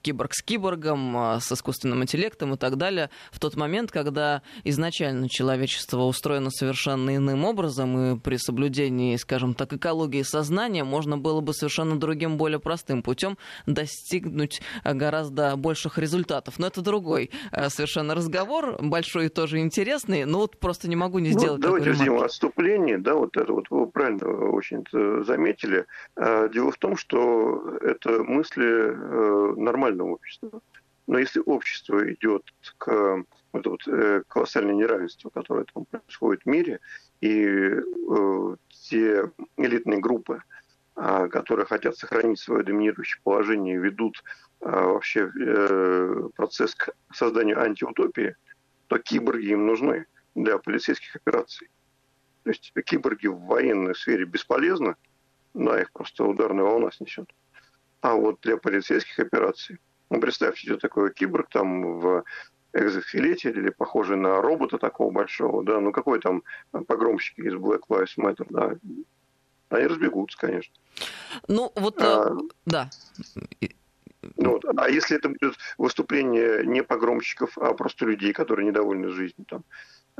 [0.02, 6.02] киборг с киборгом, с искусственным интеллектом и так далее, в тот момент, когда изначально человечество
[6.02, 11.98] устроено совершенно иным образом, и при соблюдении, скажем так, экологии сознания можно было бы совершенно
[11.98, 16.58] другим, более простым путем достигнуть гораздо больших результатов.
[16.58, 21.18] Но это другой э, совершенно разговор, большой и тоже интересный, но вот просто не могу
[21.18, 24.84] не ну, сделать ну, Давайте возьмем отступление, да, вот это вот вы правильно очень
[25.24, 25.86] заметили.
[26.16, 30.60] Э, дело в том, что это мысли э, нормального общества.
[31.06, 32.42] Но если общество идет
[32.76, 36.80] к вот, э, колоссальное неравенство, которое там происходит в мире,
[37.20, 37.70] и
[38.68, 40.42] те элитные группы,
[40.94, 44.22] которые хотят сохранить свое доминирующее положение, ведут
[44.60, 45.30] вообще
[46.36, 48.36] процесс к созданию антиутопии,
[48.86, 50.06] то киборги им нужны
[50.36, 51.68] для полицейских операций.
[52.44, 54.94] То есть киборги в военной сфере бесполезны,
[55.64, 57.30] да, их просто ударная волна снесет.
[58.00, 59.78] А вот для полицейских операций
[60.10, 62.24] ну, представьте, что такое киборг там в
[62.72, 68.16] экзоскелете или похожий на робота такого большого, да, ну какой там погромщик из Black Lives
[68.16, 68.74] Matter, да,
[69.70, 70.74] они разбегутся, конечно.
[71.46, 72.90] Ну, вот, а, э, да.
[74.36, 79.64] Ну, а если это будет выступление не погромщиков, а просто людей, которые недовольны жизнью, там,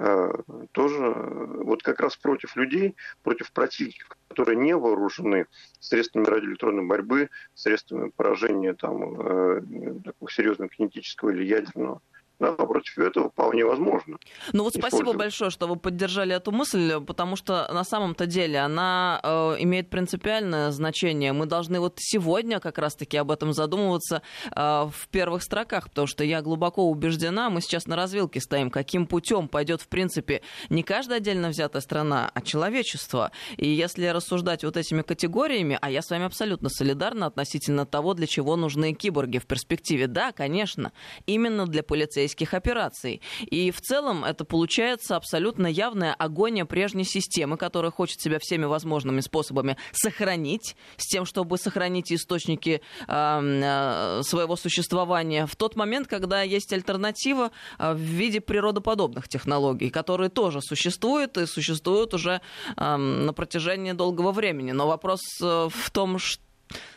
[0.01, 0.31] Э,
[0.71, 5.47] тоже вот как раз против людей, против противников, которые не вооружены
[5.81, 9.61] средствами радиоэлектронной борьбы, средствами поражения там, э,
[10.05, 12.01] такого серьезного кинетического или ядерного
[12.41, 14.19] да, против этого вполне возможно.
[14.53, 19.21] Ну вот спасибо большое, что вы поддержали эту мысль, потому что на самом-то деле она
[19.23, 21.33] э, имеет принципиальное значение.
[21.33, 24.23] Мы должны вот сегодня как раз-таки об этом задумываться
[24.55, 29.07] э, в первых строках, потому что я глубоко убеждена, мы сейчас на развилке стоим, каким
[29.07, 33.33] путем пойдет в принципе не каждая отдельно взятая страна, а человечество.
[33.57, 38.27] И если рассуждать вот этими категориями, а я с вами абсолютно солидарна относительно того, для
[38.27, 40.93] чего нужны киборги в перспективе, да, конечно,
[41.27, 43.21] именно для полицейских полицейских операций.
[43.41, 49.21] И в целом это получается абсолютно явная агония прежней системы, которая хочет себя всеми возможными
[49.21, 56.73] способами сохранить, с тем, чтобы сохранить источники э, своего существования в тот момент, когда есть
[56.73, 62.41] альтернатива э, в виде природоподобных технологий, которые тоже существуют и существуют уже
[62.77, 64.73] э, на протяжении долгого времени.
[64.73, 66.48] Но вопрос э, в том, что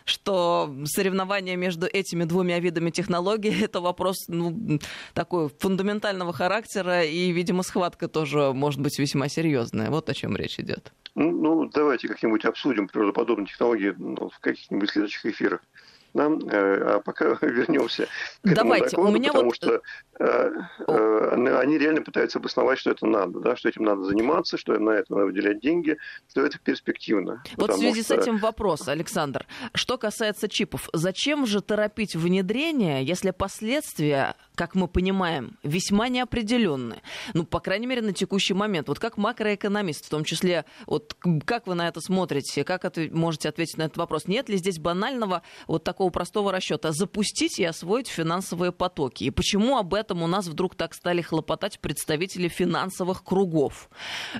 [0.05, 4.79] что соревнование между этими двумя видами технологий это вопрос ну,
[5.13, 9.89] такой фундаментального характера, и, видимо, схватка тоже может быть весьма серьезная.
[9.89, 10.91] Вот о чем речь идет.
[11.15, 15.61] Ну, ну давайте как-нибудь обсудим природоподобные технологии ну, в каких-нибудь следующих эфирах.
[16.13, 16.25] Да?
[16.25, 18.07] Э, а пока вернемся
[18.43, 19.55] к Давайте, этому докладу, у меня потому вот...
[19.55, 19.81] что
[20.19, 20.51] э,
[20.87, 24.91] э, они реально пытаются обосновать, что это надо, да, что этим надо заниматься, что на
[24.91, 25.97] это надо выделять деньги,
[26.29, 27.43] что это перспективно.
[27.57, 28.15] Вот в связи что...
[28.15, 29.45] с этим вопрос, Александр.
[29.73, 37.01] Что касается чипов, зачем же торопить внедрение, если последствия как мы понимаем, весьма неопределенны.
[37.33, 38.89] Ну, по крайней мере, на текущий момент.
[38.89, 43.49] Вот как макроэкономист, в том числе, вот как вы на это смотрите, как это, можете
[43.49, 44.27] ответить на этот вопрос?
[44.27, 46.91] Нет ли здесь банального вот такого простого расчета?
[46.91, 49.23] Запустить и освоить финансовые потоки.
[49.23, 53.89] И почему об этом у нас вдруг так стали хлопотать представители финансовых кругов?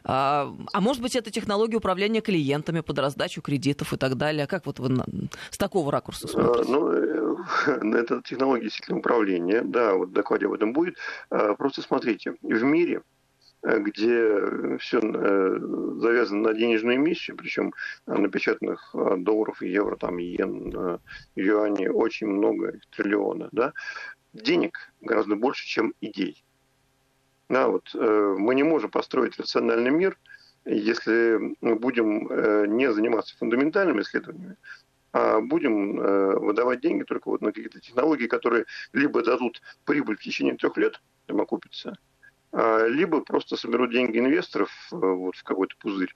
[0.03, 4.45] А, а может быть, это технология управления клиентами под раздачу кредитов и так далее?
[4.45, 5.05] Как вот вы на,
[5.49, 6.71] с такого ракурса смотрите?
[6.71, 9.63] А, ну, э, это технология действительно управления.
[9.63, 10.97] Да, вот в докладе об этом будет.
[11.29, 13.01] А, просто смотрите, в мире
[13.63, 15.59] Э, где все э,
[15.97, 17.73] завязано на денежную эмиссию, причем
[18.07, 20.99] напечатанных э, долларов, евро, там, иен,
[21.35, 23.73] юаней очень много, триллиона, да,
[24.33, 26.43] денег гораздо больше, чем идей.
[27.49, 30.17] Да, вот, мы не можем построить рациональный мир,
[30.63, 34.55] если мы будем не заниматься фундаментальными исследованиями,
[35.13, 40.55] а будем выдавать деньги только вот на какие-то технологии, которые либо дадут прибыль в течение
[40.55, 41.97] трех лет, там окупится,
[42.51, 46.13] а, либо просто соберут деньги инвесторов э, вот в какой-то пузырь.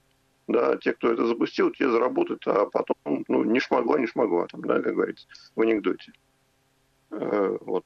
[0.48, 4.62] Да, те, кто это запустил, те заработают, а потом, ну, не шмогла, не шмогла, там,
[4.62, 6.12] да, как говорится, в анекдоте.
[7.12, 7.86] Э, вот.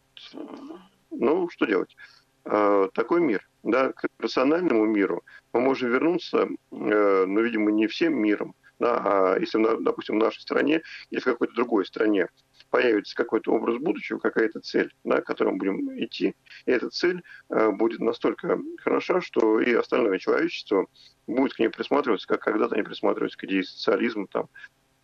[1.12, 1.96] Ну, что делать?
[2.44, 3.48] Э, такой мир.
[3.64, 10.16] Да, к рациональному миру мы можем вернуться, ну, видимо, не всем миром, а если, допустим,
[10.16, 12.30] в нашей стране или в какой-то другой стране
[12.70, 17.24] появится какой-то образ будущего, какая-то цель, да, к которой мы будем идти, и эта цель
[17.50, 20.86] э, будет настолько хороша, что и остальное человечество
[21.28, 24.50] будет к ней присматриваться, как когда-то они присматривались к идее социализма, там,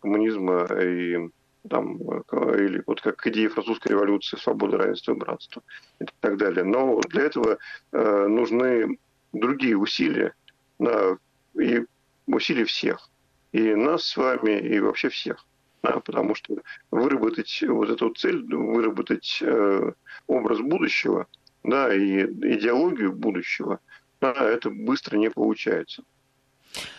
[0.00, 1.28] коммунизма и
[1.68, 5.62] там, или вот как к идее французской революции, свободы, равенства и братства
[6.00, 6.64] и так далее.
[6.64, 7.58] Но для этого
[7.92, 8.98] э, нужны
[9.32, 10.34] другие усилия,
[10.78, 11.16] да,
[11.58, 11.84] и
[12.26, 13.10] усилия всех.
[13.52, 15.46] И нас с вами, и вообще всех
[15.86, 16.56] да, потому что
[16.90, 19.92] выработать вот эту цель, выработать э,
[20.26, 21.26] образ будущего,
[21.62, 23.80] да, и идеологию будущего,
[24.20, 26.02] да, это быстро не получается.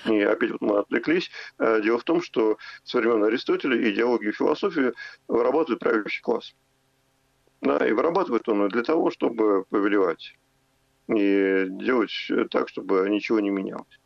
[0.06, 1.30] И опять вот мы отвлеклись.
[1.60, 4.94] Э, дело в том, что со времен Аристотеля идеологию философии
[5.28, 6.56] вырабатывает правящий класс.
[7.62, 10.36] Да, и вырабатывает он для того, чтобы повелевать
[11.10, 12.12] и делать
[12.52, 14.00] так, чтобы ничего не менялось.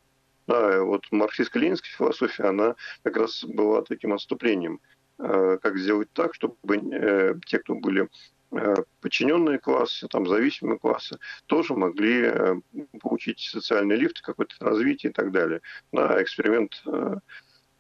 [0.48, 4.80] Да, вот марксистско-ленинская философия, она как раз была таким отступлением,
[5.20, 8.10] э, как сделать так, чтобы э, те, кто были
[8.52, 12.62] э, подчиненные классы, там, зависимые классы, тоже могли
[13.00, 15.62] получить социальный лифт, какое-то развитие и так далее.
[15.92, 16.84] Да, эксперимент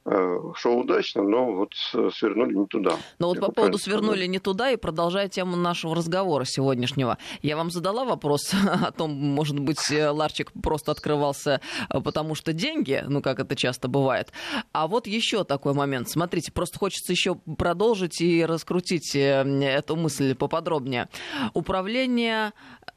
[0.03, 2.97] Э, шел удачно, но вот э, свернули не туда.
[3.19, 7.69] Но вот по поводу свернули не туда и продолжая тему нашего разговора сегодняшнего, я вам
[7.69, 8.51] задала вопрос
[8.87, 13.87] о том, может быть, э, ларчик просто открывался потому что деньги, ну как это часто
[13.87, 14.31] бывает.
[14.71, 16.09] А вот еще такой момент.
[16.09, 21.09] Смотрите, просто хочется еще продолжить и раскрутить эту мысль поподробнее.
[21.53, 22.53] Управление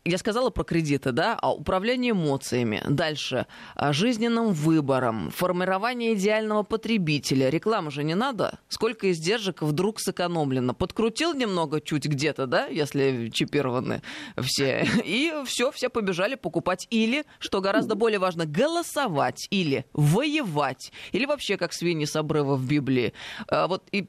[0.06, 2.82] я сказала про кредиты, да, а управление эмоциями.
[2.88, 3.46] Дальше.
[3.90, 6.93] Жизненным выбором, формирование идеального потребителя.
[7.50, 8.58] Реклама же не надо.
[8.68, 10.74] Сколько издержек вдруг сэкономлено.
[10.74, 14.02] Подкрутил немного чуть где-то, да, если чипированы
[14.40, 14.86] все.
[15.04, 16.86] И все, все побежали покупать.
[16.90, 19.46] Или, что гораздо более важно, голосовать.
[19.50, 20.92] Или воевать.
[21.12, 23.12] Или вообще, как свиньи с обрыва в Библии.
[23.48, 24.08] А вот и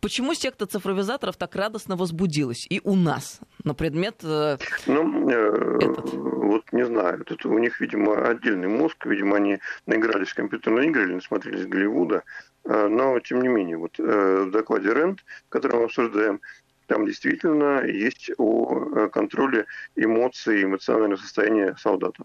[0.00, 6.12] Почему секта цифровизаторов так радостно возбудилась и у нас на предмет э, ну, э, этот?
[6.12, 7.24] Вот не знаю.
[7.24, 9.06] Тут у них, видимо, отдельный мозг.
[9.06, 12.22] Видимо, они наигрались в компьютерные игры или насмотрелись Голливуда.
[12.64, 16.40] Э, но, тем не менее, вот в докладе РЕНД, который мы обсуждаем,
[16.86, 22.24] там действительно есть о контроле эмоций эмоционального состояния солдата.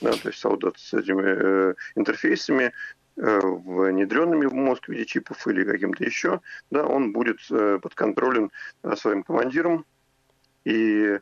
[0.00, 2.72] Да, то есть солдат с этими э, интерфейсами
[3.20, 8.50] внедренными в мозг в виде чипов или каким-то еще, да, он будет э, под контролем
[8.82, 9.84] э, своим командиром,
[10.64, 11.18] и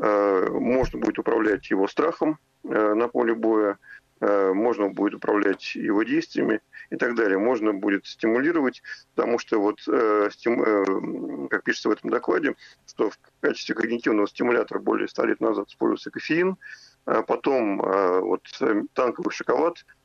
[0.00, 3.76] можно будет управлять его страхом на поле боя,
[4.20, 7.36] можно будет управлять его действиями и так далее.
[7.36, 8.80] Можно будет стимулировать,
[9.16, 9.80] потому что вот,
[11.50, 12.54] как пишется в этом докладе,
[12.86, 16.56] что в качестве когнитивного стимулятора более 100 лет назад использовался кофеин,
[17.04, 18.42] а потом вот
[18.94, 19.84] танковый шоколад–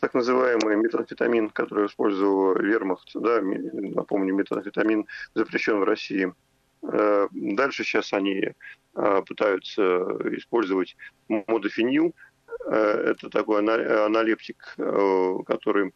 [0.00, 6.32] так называемый метамфетамин, который использовал вермахт, да, напомню, метамфетамин запрещен в России.
[6.82, 8.52] Э, дальше сейчас они
[8.94, 9.82] э, пытаются
[10.36, 10.96] использовать
[11.28, 12.14] модофенил.
[12.66, 14.76] Э, это такой аналептик,
[15.46, 15.92] который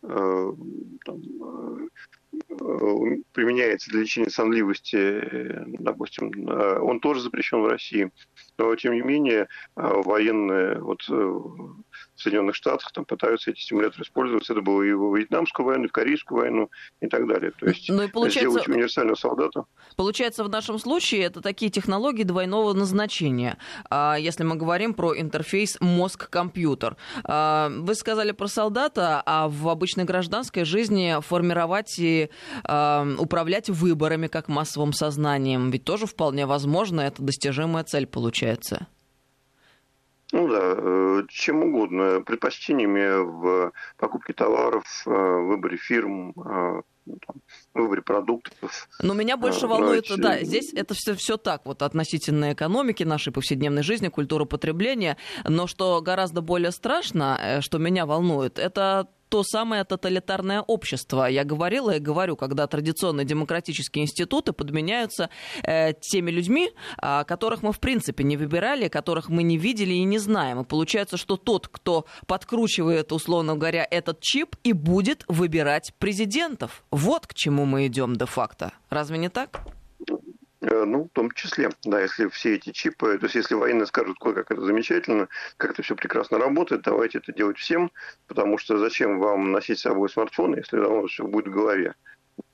[0.00, 1.22] там,
[3.32, 8.10] применяется для лечения сонливости, допустим, он тоже запрещен в России.
[8.56, 11.76] Но, тем не менее, военные вот, в
[12.16, 14.48] Соединенных Штатах там пытаются эти стимуляторы использовать.
[14.48, 16.70] Это было и в Вьетнамскую войну, и в Корейскую войну
[17.00, 17.52] и так далее.
[17.58, 19.64] То есть ну, и получается, сделать универсального солдата.
[19.96, 23.58] Получается, в нашем случае это такие технологии двойного назначения,
[23.90, 26.96] а, если мы говорим про интерфейс мозг-компьютер.
[27.24, 32.23] А, вы сказали про солдата, а в обычной гражданской жизни формировать и
[32.64, 38.86] а, управлять выборами как массовым сознанием, ведь тоже вполне возможно, это достижимая цель получается.
[40.34, 47.36] Ну да, э, чем угодно, предпочтениями в покупке товаров, э, выборе фирм, э, там,
[47.72, 48.88] выборе продуктов.
[49.00, 50.22] Но меня больше волнует, Давайте...
[50.22, 55.68] да, здесь это все, все так, вот относительно экономики, нашей повседневной жизни, культуры потребления, но
[55.68, 61.28] что гораздо более страшно, что меня волнует, это то самое тоталитарное общество.
[61.28, 65.28] Я говорила и говорю, когда традиционные демократические институты подменяются
[65.64, 66.70] э, теми людьми,
[67.02, 70.60] э, которых мы в принципе не выбирали, которых мы не видели и не знаем.
[70.60, 76.84] И получается, что тот, кто подкручивает, условно говоря, этот чип и будет выбирать президентов.
[76.92, 78.70] Вот к чему мы идем де-факто.
[78.88, 79.66] Разве не так?
[80.66, 84.18] Э, ну, в том числе, да, если все эти чипы, то есть если военные скажут,
[84.18, 87.90] как это замечательно, как это все прекрасно работает, давайте это делать всем,
[88.28, 91.94] потому что зачем вам носить с собой смартфон, если давно все будет в голове.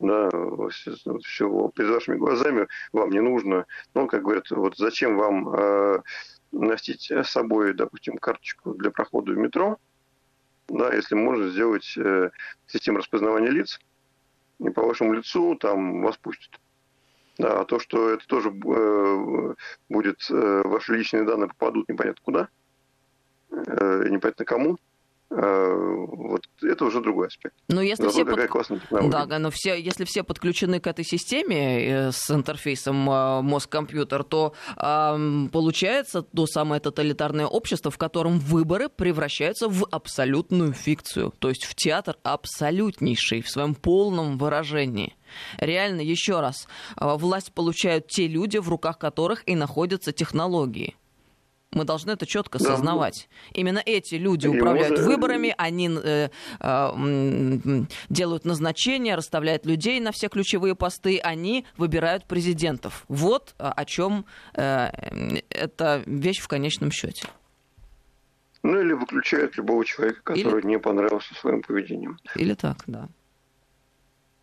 [0.01, 0.29] Да,
[0.71, 3.67] все перед вашими глазами вам не нужно.
[3.95, 6.03] Ну, как говорят, вот зачем вам э,
[6.53, 9.79] носить с собой, допустим, карточку для прохода в метро,
[10.69, 12.31] да, если можно сделать э,
[12.67, 13.79] систему распознавания лиц,
[14.59, 16.61] и по вашему лицу там вас пустят.
[17.41, 19.55] Да, а то, что это тоже э,
[19.88, 22.49] будет, э, ваши личные данные попадут непонятно куда,
[23.51, 24.76] э, непонятно кому,
[25.31, 27.55] вот это уже другой аспект.
[27.68, 28.53] Но если Зато все какая под...
[28.53, 29.26] классная технология.
[29.26, 34.55] Да, но все, если все подключены к этой системе э, с интерфейсом э, мозг-компьютер, то
[34.76, 41.64] э, получается то самое тоталитарное общество, в котором выборы превращаются в абсолютную фикцию, то есть
[41.64, 45.16] в театр абсолютнейший в своем полном выражении.
[45.59, 46.66] Реально, еще раз,
[46.97, 50.97] власть получают те люди, в руках которых и находятся технологии.
[51.73, 52.64] Мы должны это четко да.
[52.64, 53.29] сознавать.
[53.53, 55.07] Именно эти люди и управляют может...
[55.07, 56.29] выборами, они э,
[56.61, 63.05] э, делают назначения, расставляют людей на все ключевые посты, они выбирают президентов.
[63.07, 64.91] Вот а, о чем э,
[65.51, 67.29] эта вещь в конечном счете.
[68.64, 70.66] Ну или выключают любого человека, который или...
[70.66, 72.18] не понравился своим поведением.
[72.35, 73.09] Или так, да.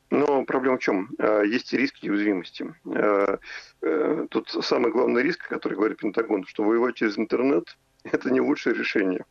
[0.09, 1.09] Но проблема в чем?
[1.19, 2.73] А, есть риски и уязвимости.
[2.85, 3.39] А,
[3.81, 8.73] э, тут самый главный риск, который говорит Пентагон, что воевать через интернет– это не лучшее
[8.73, 9.25] решение.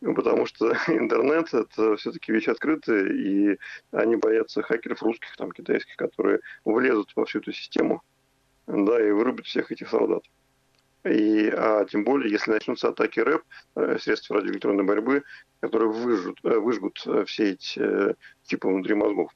[0.00, 3.58] Ну, потому что интернет– это все-таки вещь открытая, и
[3.90, 8.02] они боятся хакеров русских, там, китайских, которые влезут во всю эту систему
[8.66, 10.22] да, и вырубят всех этих солдат.
[11.04, 13.42] И, а тем более, если начнутся атаки РЭП,
[13.76, 15.22] э, средств радиоэлектронной борьбы,
[15.60, 19.30] которые выжгут, э, выжгут все эти типы внутри мозгов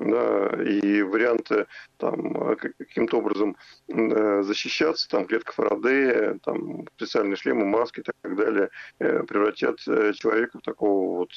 [0.00, 1.66] да, и варианты
[1.98, 3.56] там каким-то образом
[3.88, 10.12] э, защищаться, там клетка Фарадея, там специальные шлемы, маски и так далее, э, превратят э,
[10.14, 11.30] человека в такого вот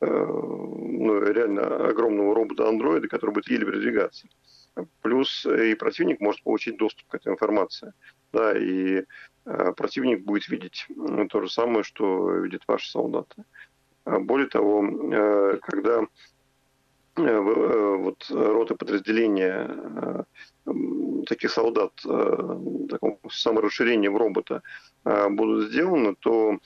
[0.00, 4.28] ну, реально огромного робота-андроида, который будет еле передвигаться.
[5.02, 7.92] Плюс и противник может получить доступ к этой информации.
[8.32, 9.04] Да, и
[9.76, 10.86] противник будет видеть
[11.30, 13.44] то же самое, что видят ваши солдаты.
[14.04, 16.06] Более того, когда
[17.18, 20.22] Э, э, вот роты подразделения э,
[21.26, 24.62] таких солдат, таком саморасширением робота
[25.04, 26.58] будут сделаны, то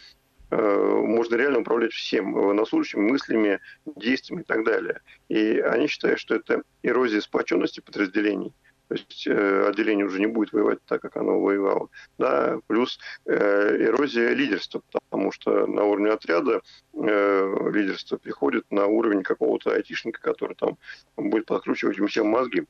[0.50, 3.60] можно реально управлять всем военнослужащим, мыслями,
[3.96, 5.00] действиями и так далее.
[5.28, 8.52] И они считают, что это эрозия сплоченности подразделений–
[8.92, 11.88] то есть э, отделение уже не будет воевать так, как оно воевало.
[12.18, 16.60] Да, плюс э, эрозия лидерства, потому что на уровне отряда
[16.92, 20.76] э, лидерство приходит на уровень какого-то айтишника, который там
[21.16, 22.66] будет подкручивать им всем мозги.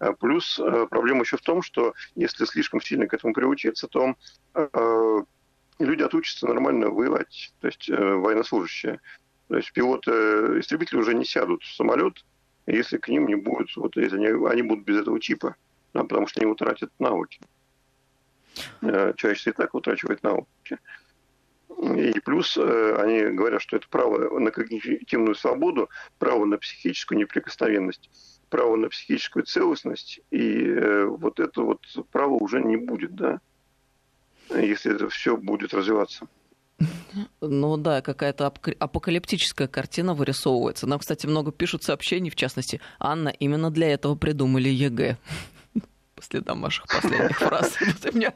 [0.00, 4.16] А плюс э, проблема еще в том, что если слишком сильно к этому приучиться, то
[4.54, 5.22] э,
[5.78, 9.00] люди отучатся нормально воевать, то есть э, военнослужащие.
[9.46, 12.24] То есть пилоты-истребители уже не сядут в самолет,
[12.66, 15.56] если к ним не будет, вот если они, они будут без этого чипа,
[15.94, 17.40] да, потому что они утратят навыки.
[18.82, 20.78] Э, человечество и так утрачивает навыки.
[21.78, 25.88] И плюс э, они говорят, что это право на когнитивную свободу,
[26.18, 28.10] право на психическую неприкосновенность,
[28.50, 31.80] право на психическую целостность, и э, вот это вот
[32.10, 33.40] право уже не будет, да,
[34.50, 36.28] если это все будет развиваться.
[37.40, 38.46] Ну да, какая-то
[38.78, 40.86] апокалиптическая картина вырисовывается.
[40.86, 45.16] Нам, кстати, много пишут сообщений, в частности, Анна, именно для этого придумали ЕГЭ.
[46.14, 47.76] По следам ваших последних фраз.
[48.12, 48.32] У меня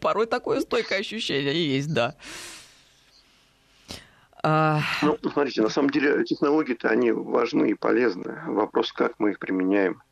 [0.00, 2.14] порой такое стойкое ощущение есть, да.
[4.42, 4.80] А...
[5.00, 8.40] Ну, смотрите, на самом деле технологии-то они важны и полезны.
[8.46, 10.02] Вопрос, как мы их применяем.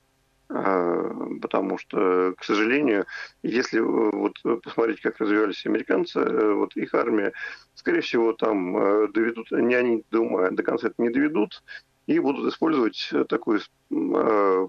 [0.55, 3.07] А, потому что, к сожалению,
[3.43, 7.33] если э, вот посмотреть, как развивались американцы, э, вот их армия,
[7.75, 11.63] скорее всего, там э, доведут, не они, думаю, до конца это не доведут,
[12.07, 13.61] и будут использовать такой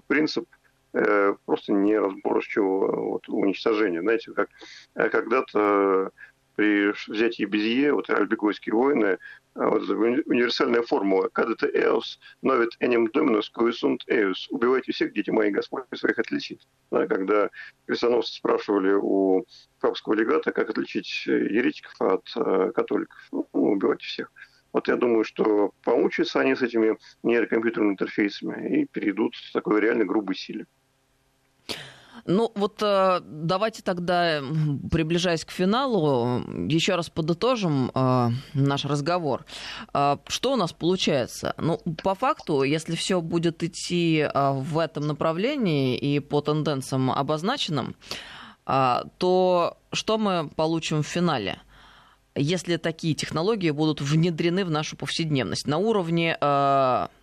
[0.06, 0.46] принцип
[0.92, 4.00] просто неразборчивого вот, уничтожения.
[4.00, 4.48] Знаете, как
[4.94, 6.12] когда-то
[6.54, 9.18] при взятии Безье, вот альбегойские войны,
[9.54, 16.18] универсальная формула «Кадета эос, новит энем доминус коисунт эус» «Убивайте всех, дети мои, Господь своих
[16.18, 16.60] отличит».
[16.90, 17.50] Да, когда
[17.86, 19.46] крестоносцы спрашивали у
[19.80, 23.18] папского легата, как отличить еретиков от э, католиков.
[23.32, 24.32] Ну, убивайте всех.
[24.72, 30.04] Вот я думаю, что помучаются они с этими нейрокомпьютерными интерфейсами и перейдут к такой реально
[30.04, 30.66] грубой силе.
[32.26, 34.42] Ну вот э, давайте тогда,
[34.90, 39.44] приближаясь к финалу, еще раз подытожим э, наш разговор.
[39.92, 41.54] Э, что у нас получается?
[41.58, 47.94] Ну, по факту, если все будет идти в этом направлении и по тенденциям обозначенным,
[48.64, 51.58] то что мы получим в финале?
[52.34, 56.36] Если такие технологии будут внедрены в нашу повседневность на уровне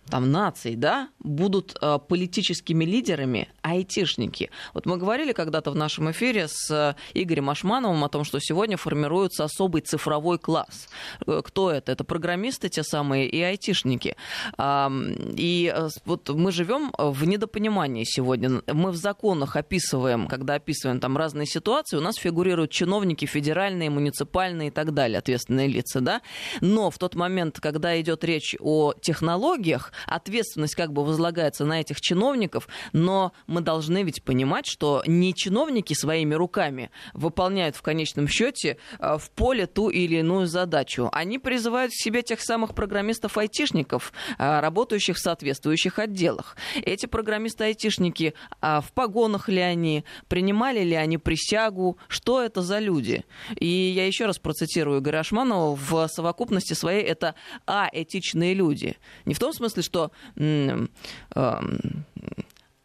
[0.08, 4.50] там, наций, да, будут э, политическими лидерами айтишники.
[4.74, 8.76] Вот мы говорили когда-то в нашем эфире с э, Игорем Ашмановым о том, что сегодня
[8.76, 10.88] формируется особый цифровой класс.
[11.26, 11.92] Э, кто это?
[11.92, 14.16] Это программисты те самые и айтишники.
[14.60, 15.74] И
[16.04, 18.62] вот мы живем в недопонимании сегодня.
[18.66, 24.68] Мы в законах описываем, когда описываем там разные ситуации, у нас фигурируют чиновники федеральные, муниципальные
[24.68, 26.22] и так далее, ответственные лица, да.
[26.60, 32.00] Но в тот момент, когда идет речь о технологиях, ответственность как бы возлагается на этих
[32.00, 38.78] чиновников, но мы должны ведь понимать, что не чиновники своими руками выполняют в конечном счете
[38.98, 41.08] э, в поле ту или иную задачу.
[41.12, 46.56] Они призывают к себе тех самых программистов-айтишников, э, работающих в соответствующих отделах.
[46.74, 53.24] Эти программисты-айтишники, а в погонах ли они, принимали ли они присягу, что это за люди?
[53.56, 57.34] И я еще раз процитирую Игоря Ашманова, в совокупности своей это
[57.66, 58.96] а, этичные люди.
[59.24, 60.88] Не в том смысле, смысле, что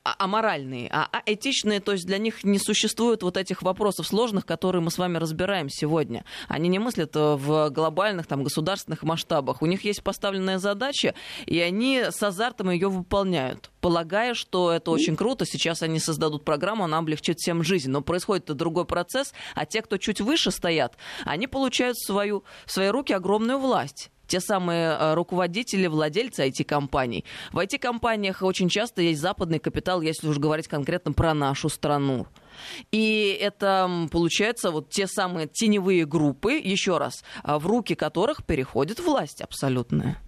[0.08, 4.46] а, аморальные, а, а этичные, то есть для них не существует вот этих вопросов сложных,
[4.46, 6.24] которые мы с вами разбираем сегодня.
[6.48, 9.62] Они не мыслят э, в глобальных там, государственных масштабах.
[9.62, 11.14] У них есть поставленная задача,
[11.46, 15.46] и они с азартом ее выполняют, полагая, что это очень круто.
[15.46, 17.90] Сейчас они создадут программу, она облегчит всем жизнь.
[17.92, 20.96] Но происходит другой процесс, а те, кто чуть выше стоят,
[21.26, 27.26] они получают в, свою, в свои руки огромную власть те самые э, руководители, владельцы IT-компаний.
[27.52, 32.28] В IT-компаниях очень часто есть западный капитал, если уж говорить конкретно про нашу страну.
[32.92, 39.00] И это, получается, вот те самые теневые группы, еще раз, а, в руки которых переходит
[39.00, 40.22] власть абсолютная.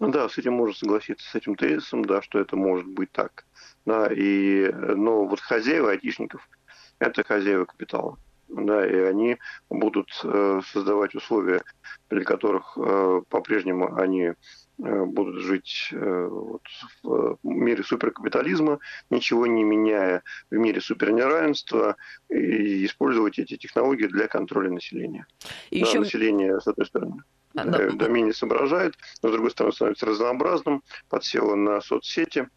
[0.00, 3.44] Ну да, с этим можно согласиться, с этим тезисом, да, что это может быть так.
[3.84, 6.48] Да, и, но вот хозяева айтишников–
[7.00, 8.16] это хозяева капитала
[8.48, 9.36] да, и они
[9.68, 11.62] будут э, создавать условия,
[12.08, 14.34] при которых э, по-прежнему они э,
[14.78, 16.62] будут жить вот,
[17.02, 18.78] в мире суперкапитализма,
[19.10, 21.96] ничего не меняя в мире супернеравенства
[22.30, 25.26] и использовать эти технологии для контроля населения.
[25.70, 26.00] И да, еще...
[26.00, 27.22] Население, с одной стороны,
[27.54, 27.90] а, да.
[27.90, 32.48] домене соображает, но с другой стороны становится разнообразным, подсело на соцсети,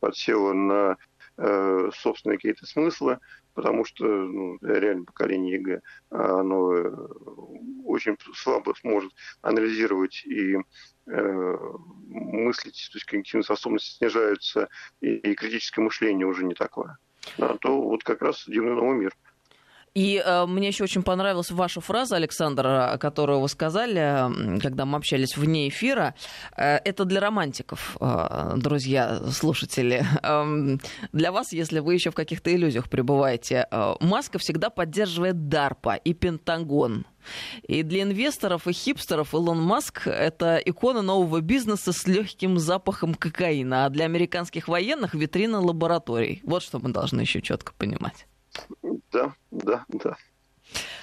[0.00, 0.96] подсело на
[1.36, 3.18] собственные какие-то смыслы,
[3.54, 5.80] потому что ну, реально поколение ЕГЭ,
[6.10, 6.90] оно э,
[7.84, 10.56] очень слабо сможет анализировать и
[11.06, 11.56] э,
[12.08, 14.68] мыслить, то есть когнитивные способности снижаются,
[15.00, 16.98] и, и критическое мышление уже не такое.
[17.38, 19.16] А то вот как раз дивный новый мир.
[19.94, 25.36] И э, мне еще очень понравилась ваша фраза, Александр, которую вы сказали, когда мы общались
[25.36, 26.16] вне эфира.
[26.56, 30.04] Э, это для романтиков, э, друзья, слушатели.
[30.22, 30.78] Э,
[31.12, 33.68] для вас, если вы еще в каких-то иллюзиях пребываете.
[33.70, 37.06] Э, Маска всегда поддерживает Дарпа и Пентагон.
[37.62, 43.86] И для инвесторов и хипстеров Илон Маск— это икона нового бизнеса с легким запахом кокаина,
[43.86, 46.40] а для американских военных— витрина лабораторий.
[46.42, 48.26] Вот что мы должны еще четко понимать.
[49.12, 50.16] Да, да, да.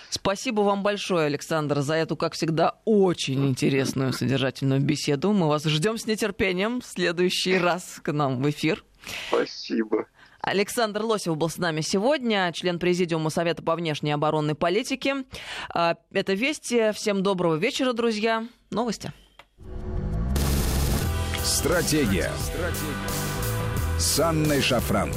[0.09, 5.31] Спасибо вам большое, Александр, за эту, как всегда, очень интересную содержательную беседу.
[5.31, 8.83] Мы вас ждем с нетерпением в следующий раз к нам в эфир.
[9.29, 10.07] Спасибо.
[10.41, 15.23] Александр Лосев был с нами сегодня, член Президиума Совета по внешней оборонной политике.
[15.73, 16.91] А, это Вести.
[16.93, 18.47] Всем доброго вечера, друзья.
[18.71, 19.13] Новости.
[21.43, 22.31] Стратегия.
[22.39, 23.99] Стратегия.
[23.99, 25.11] С Анной Шафран.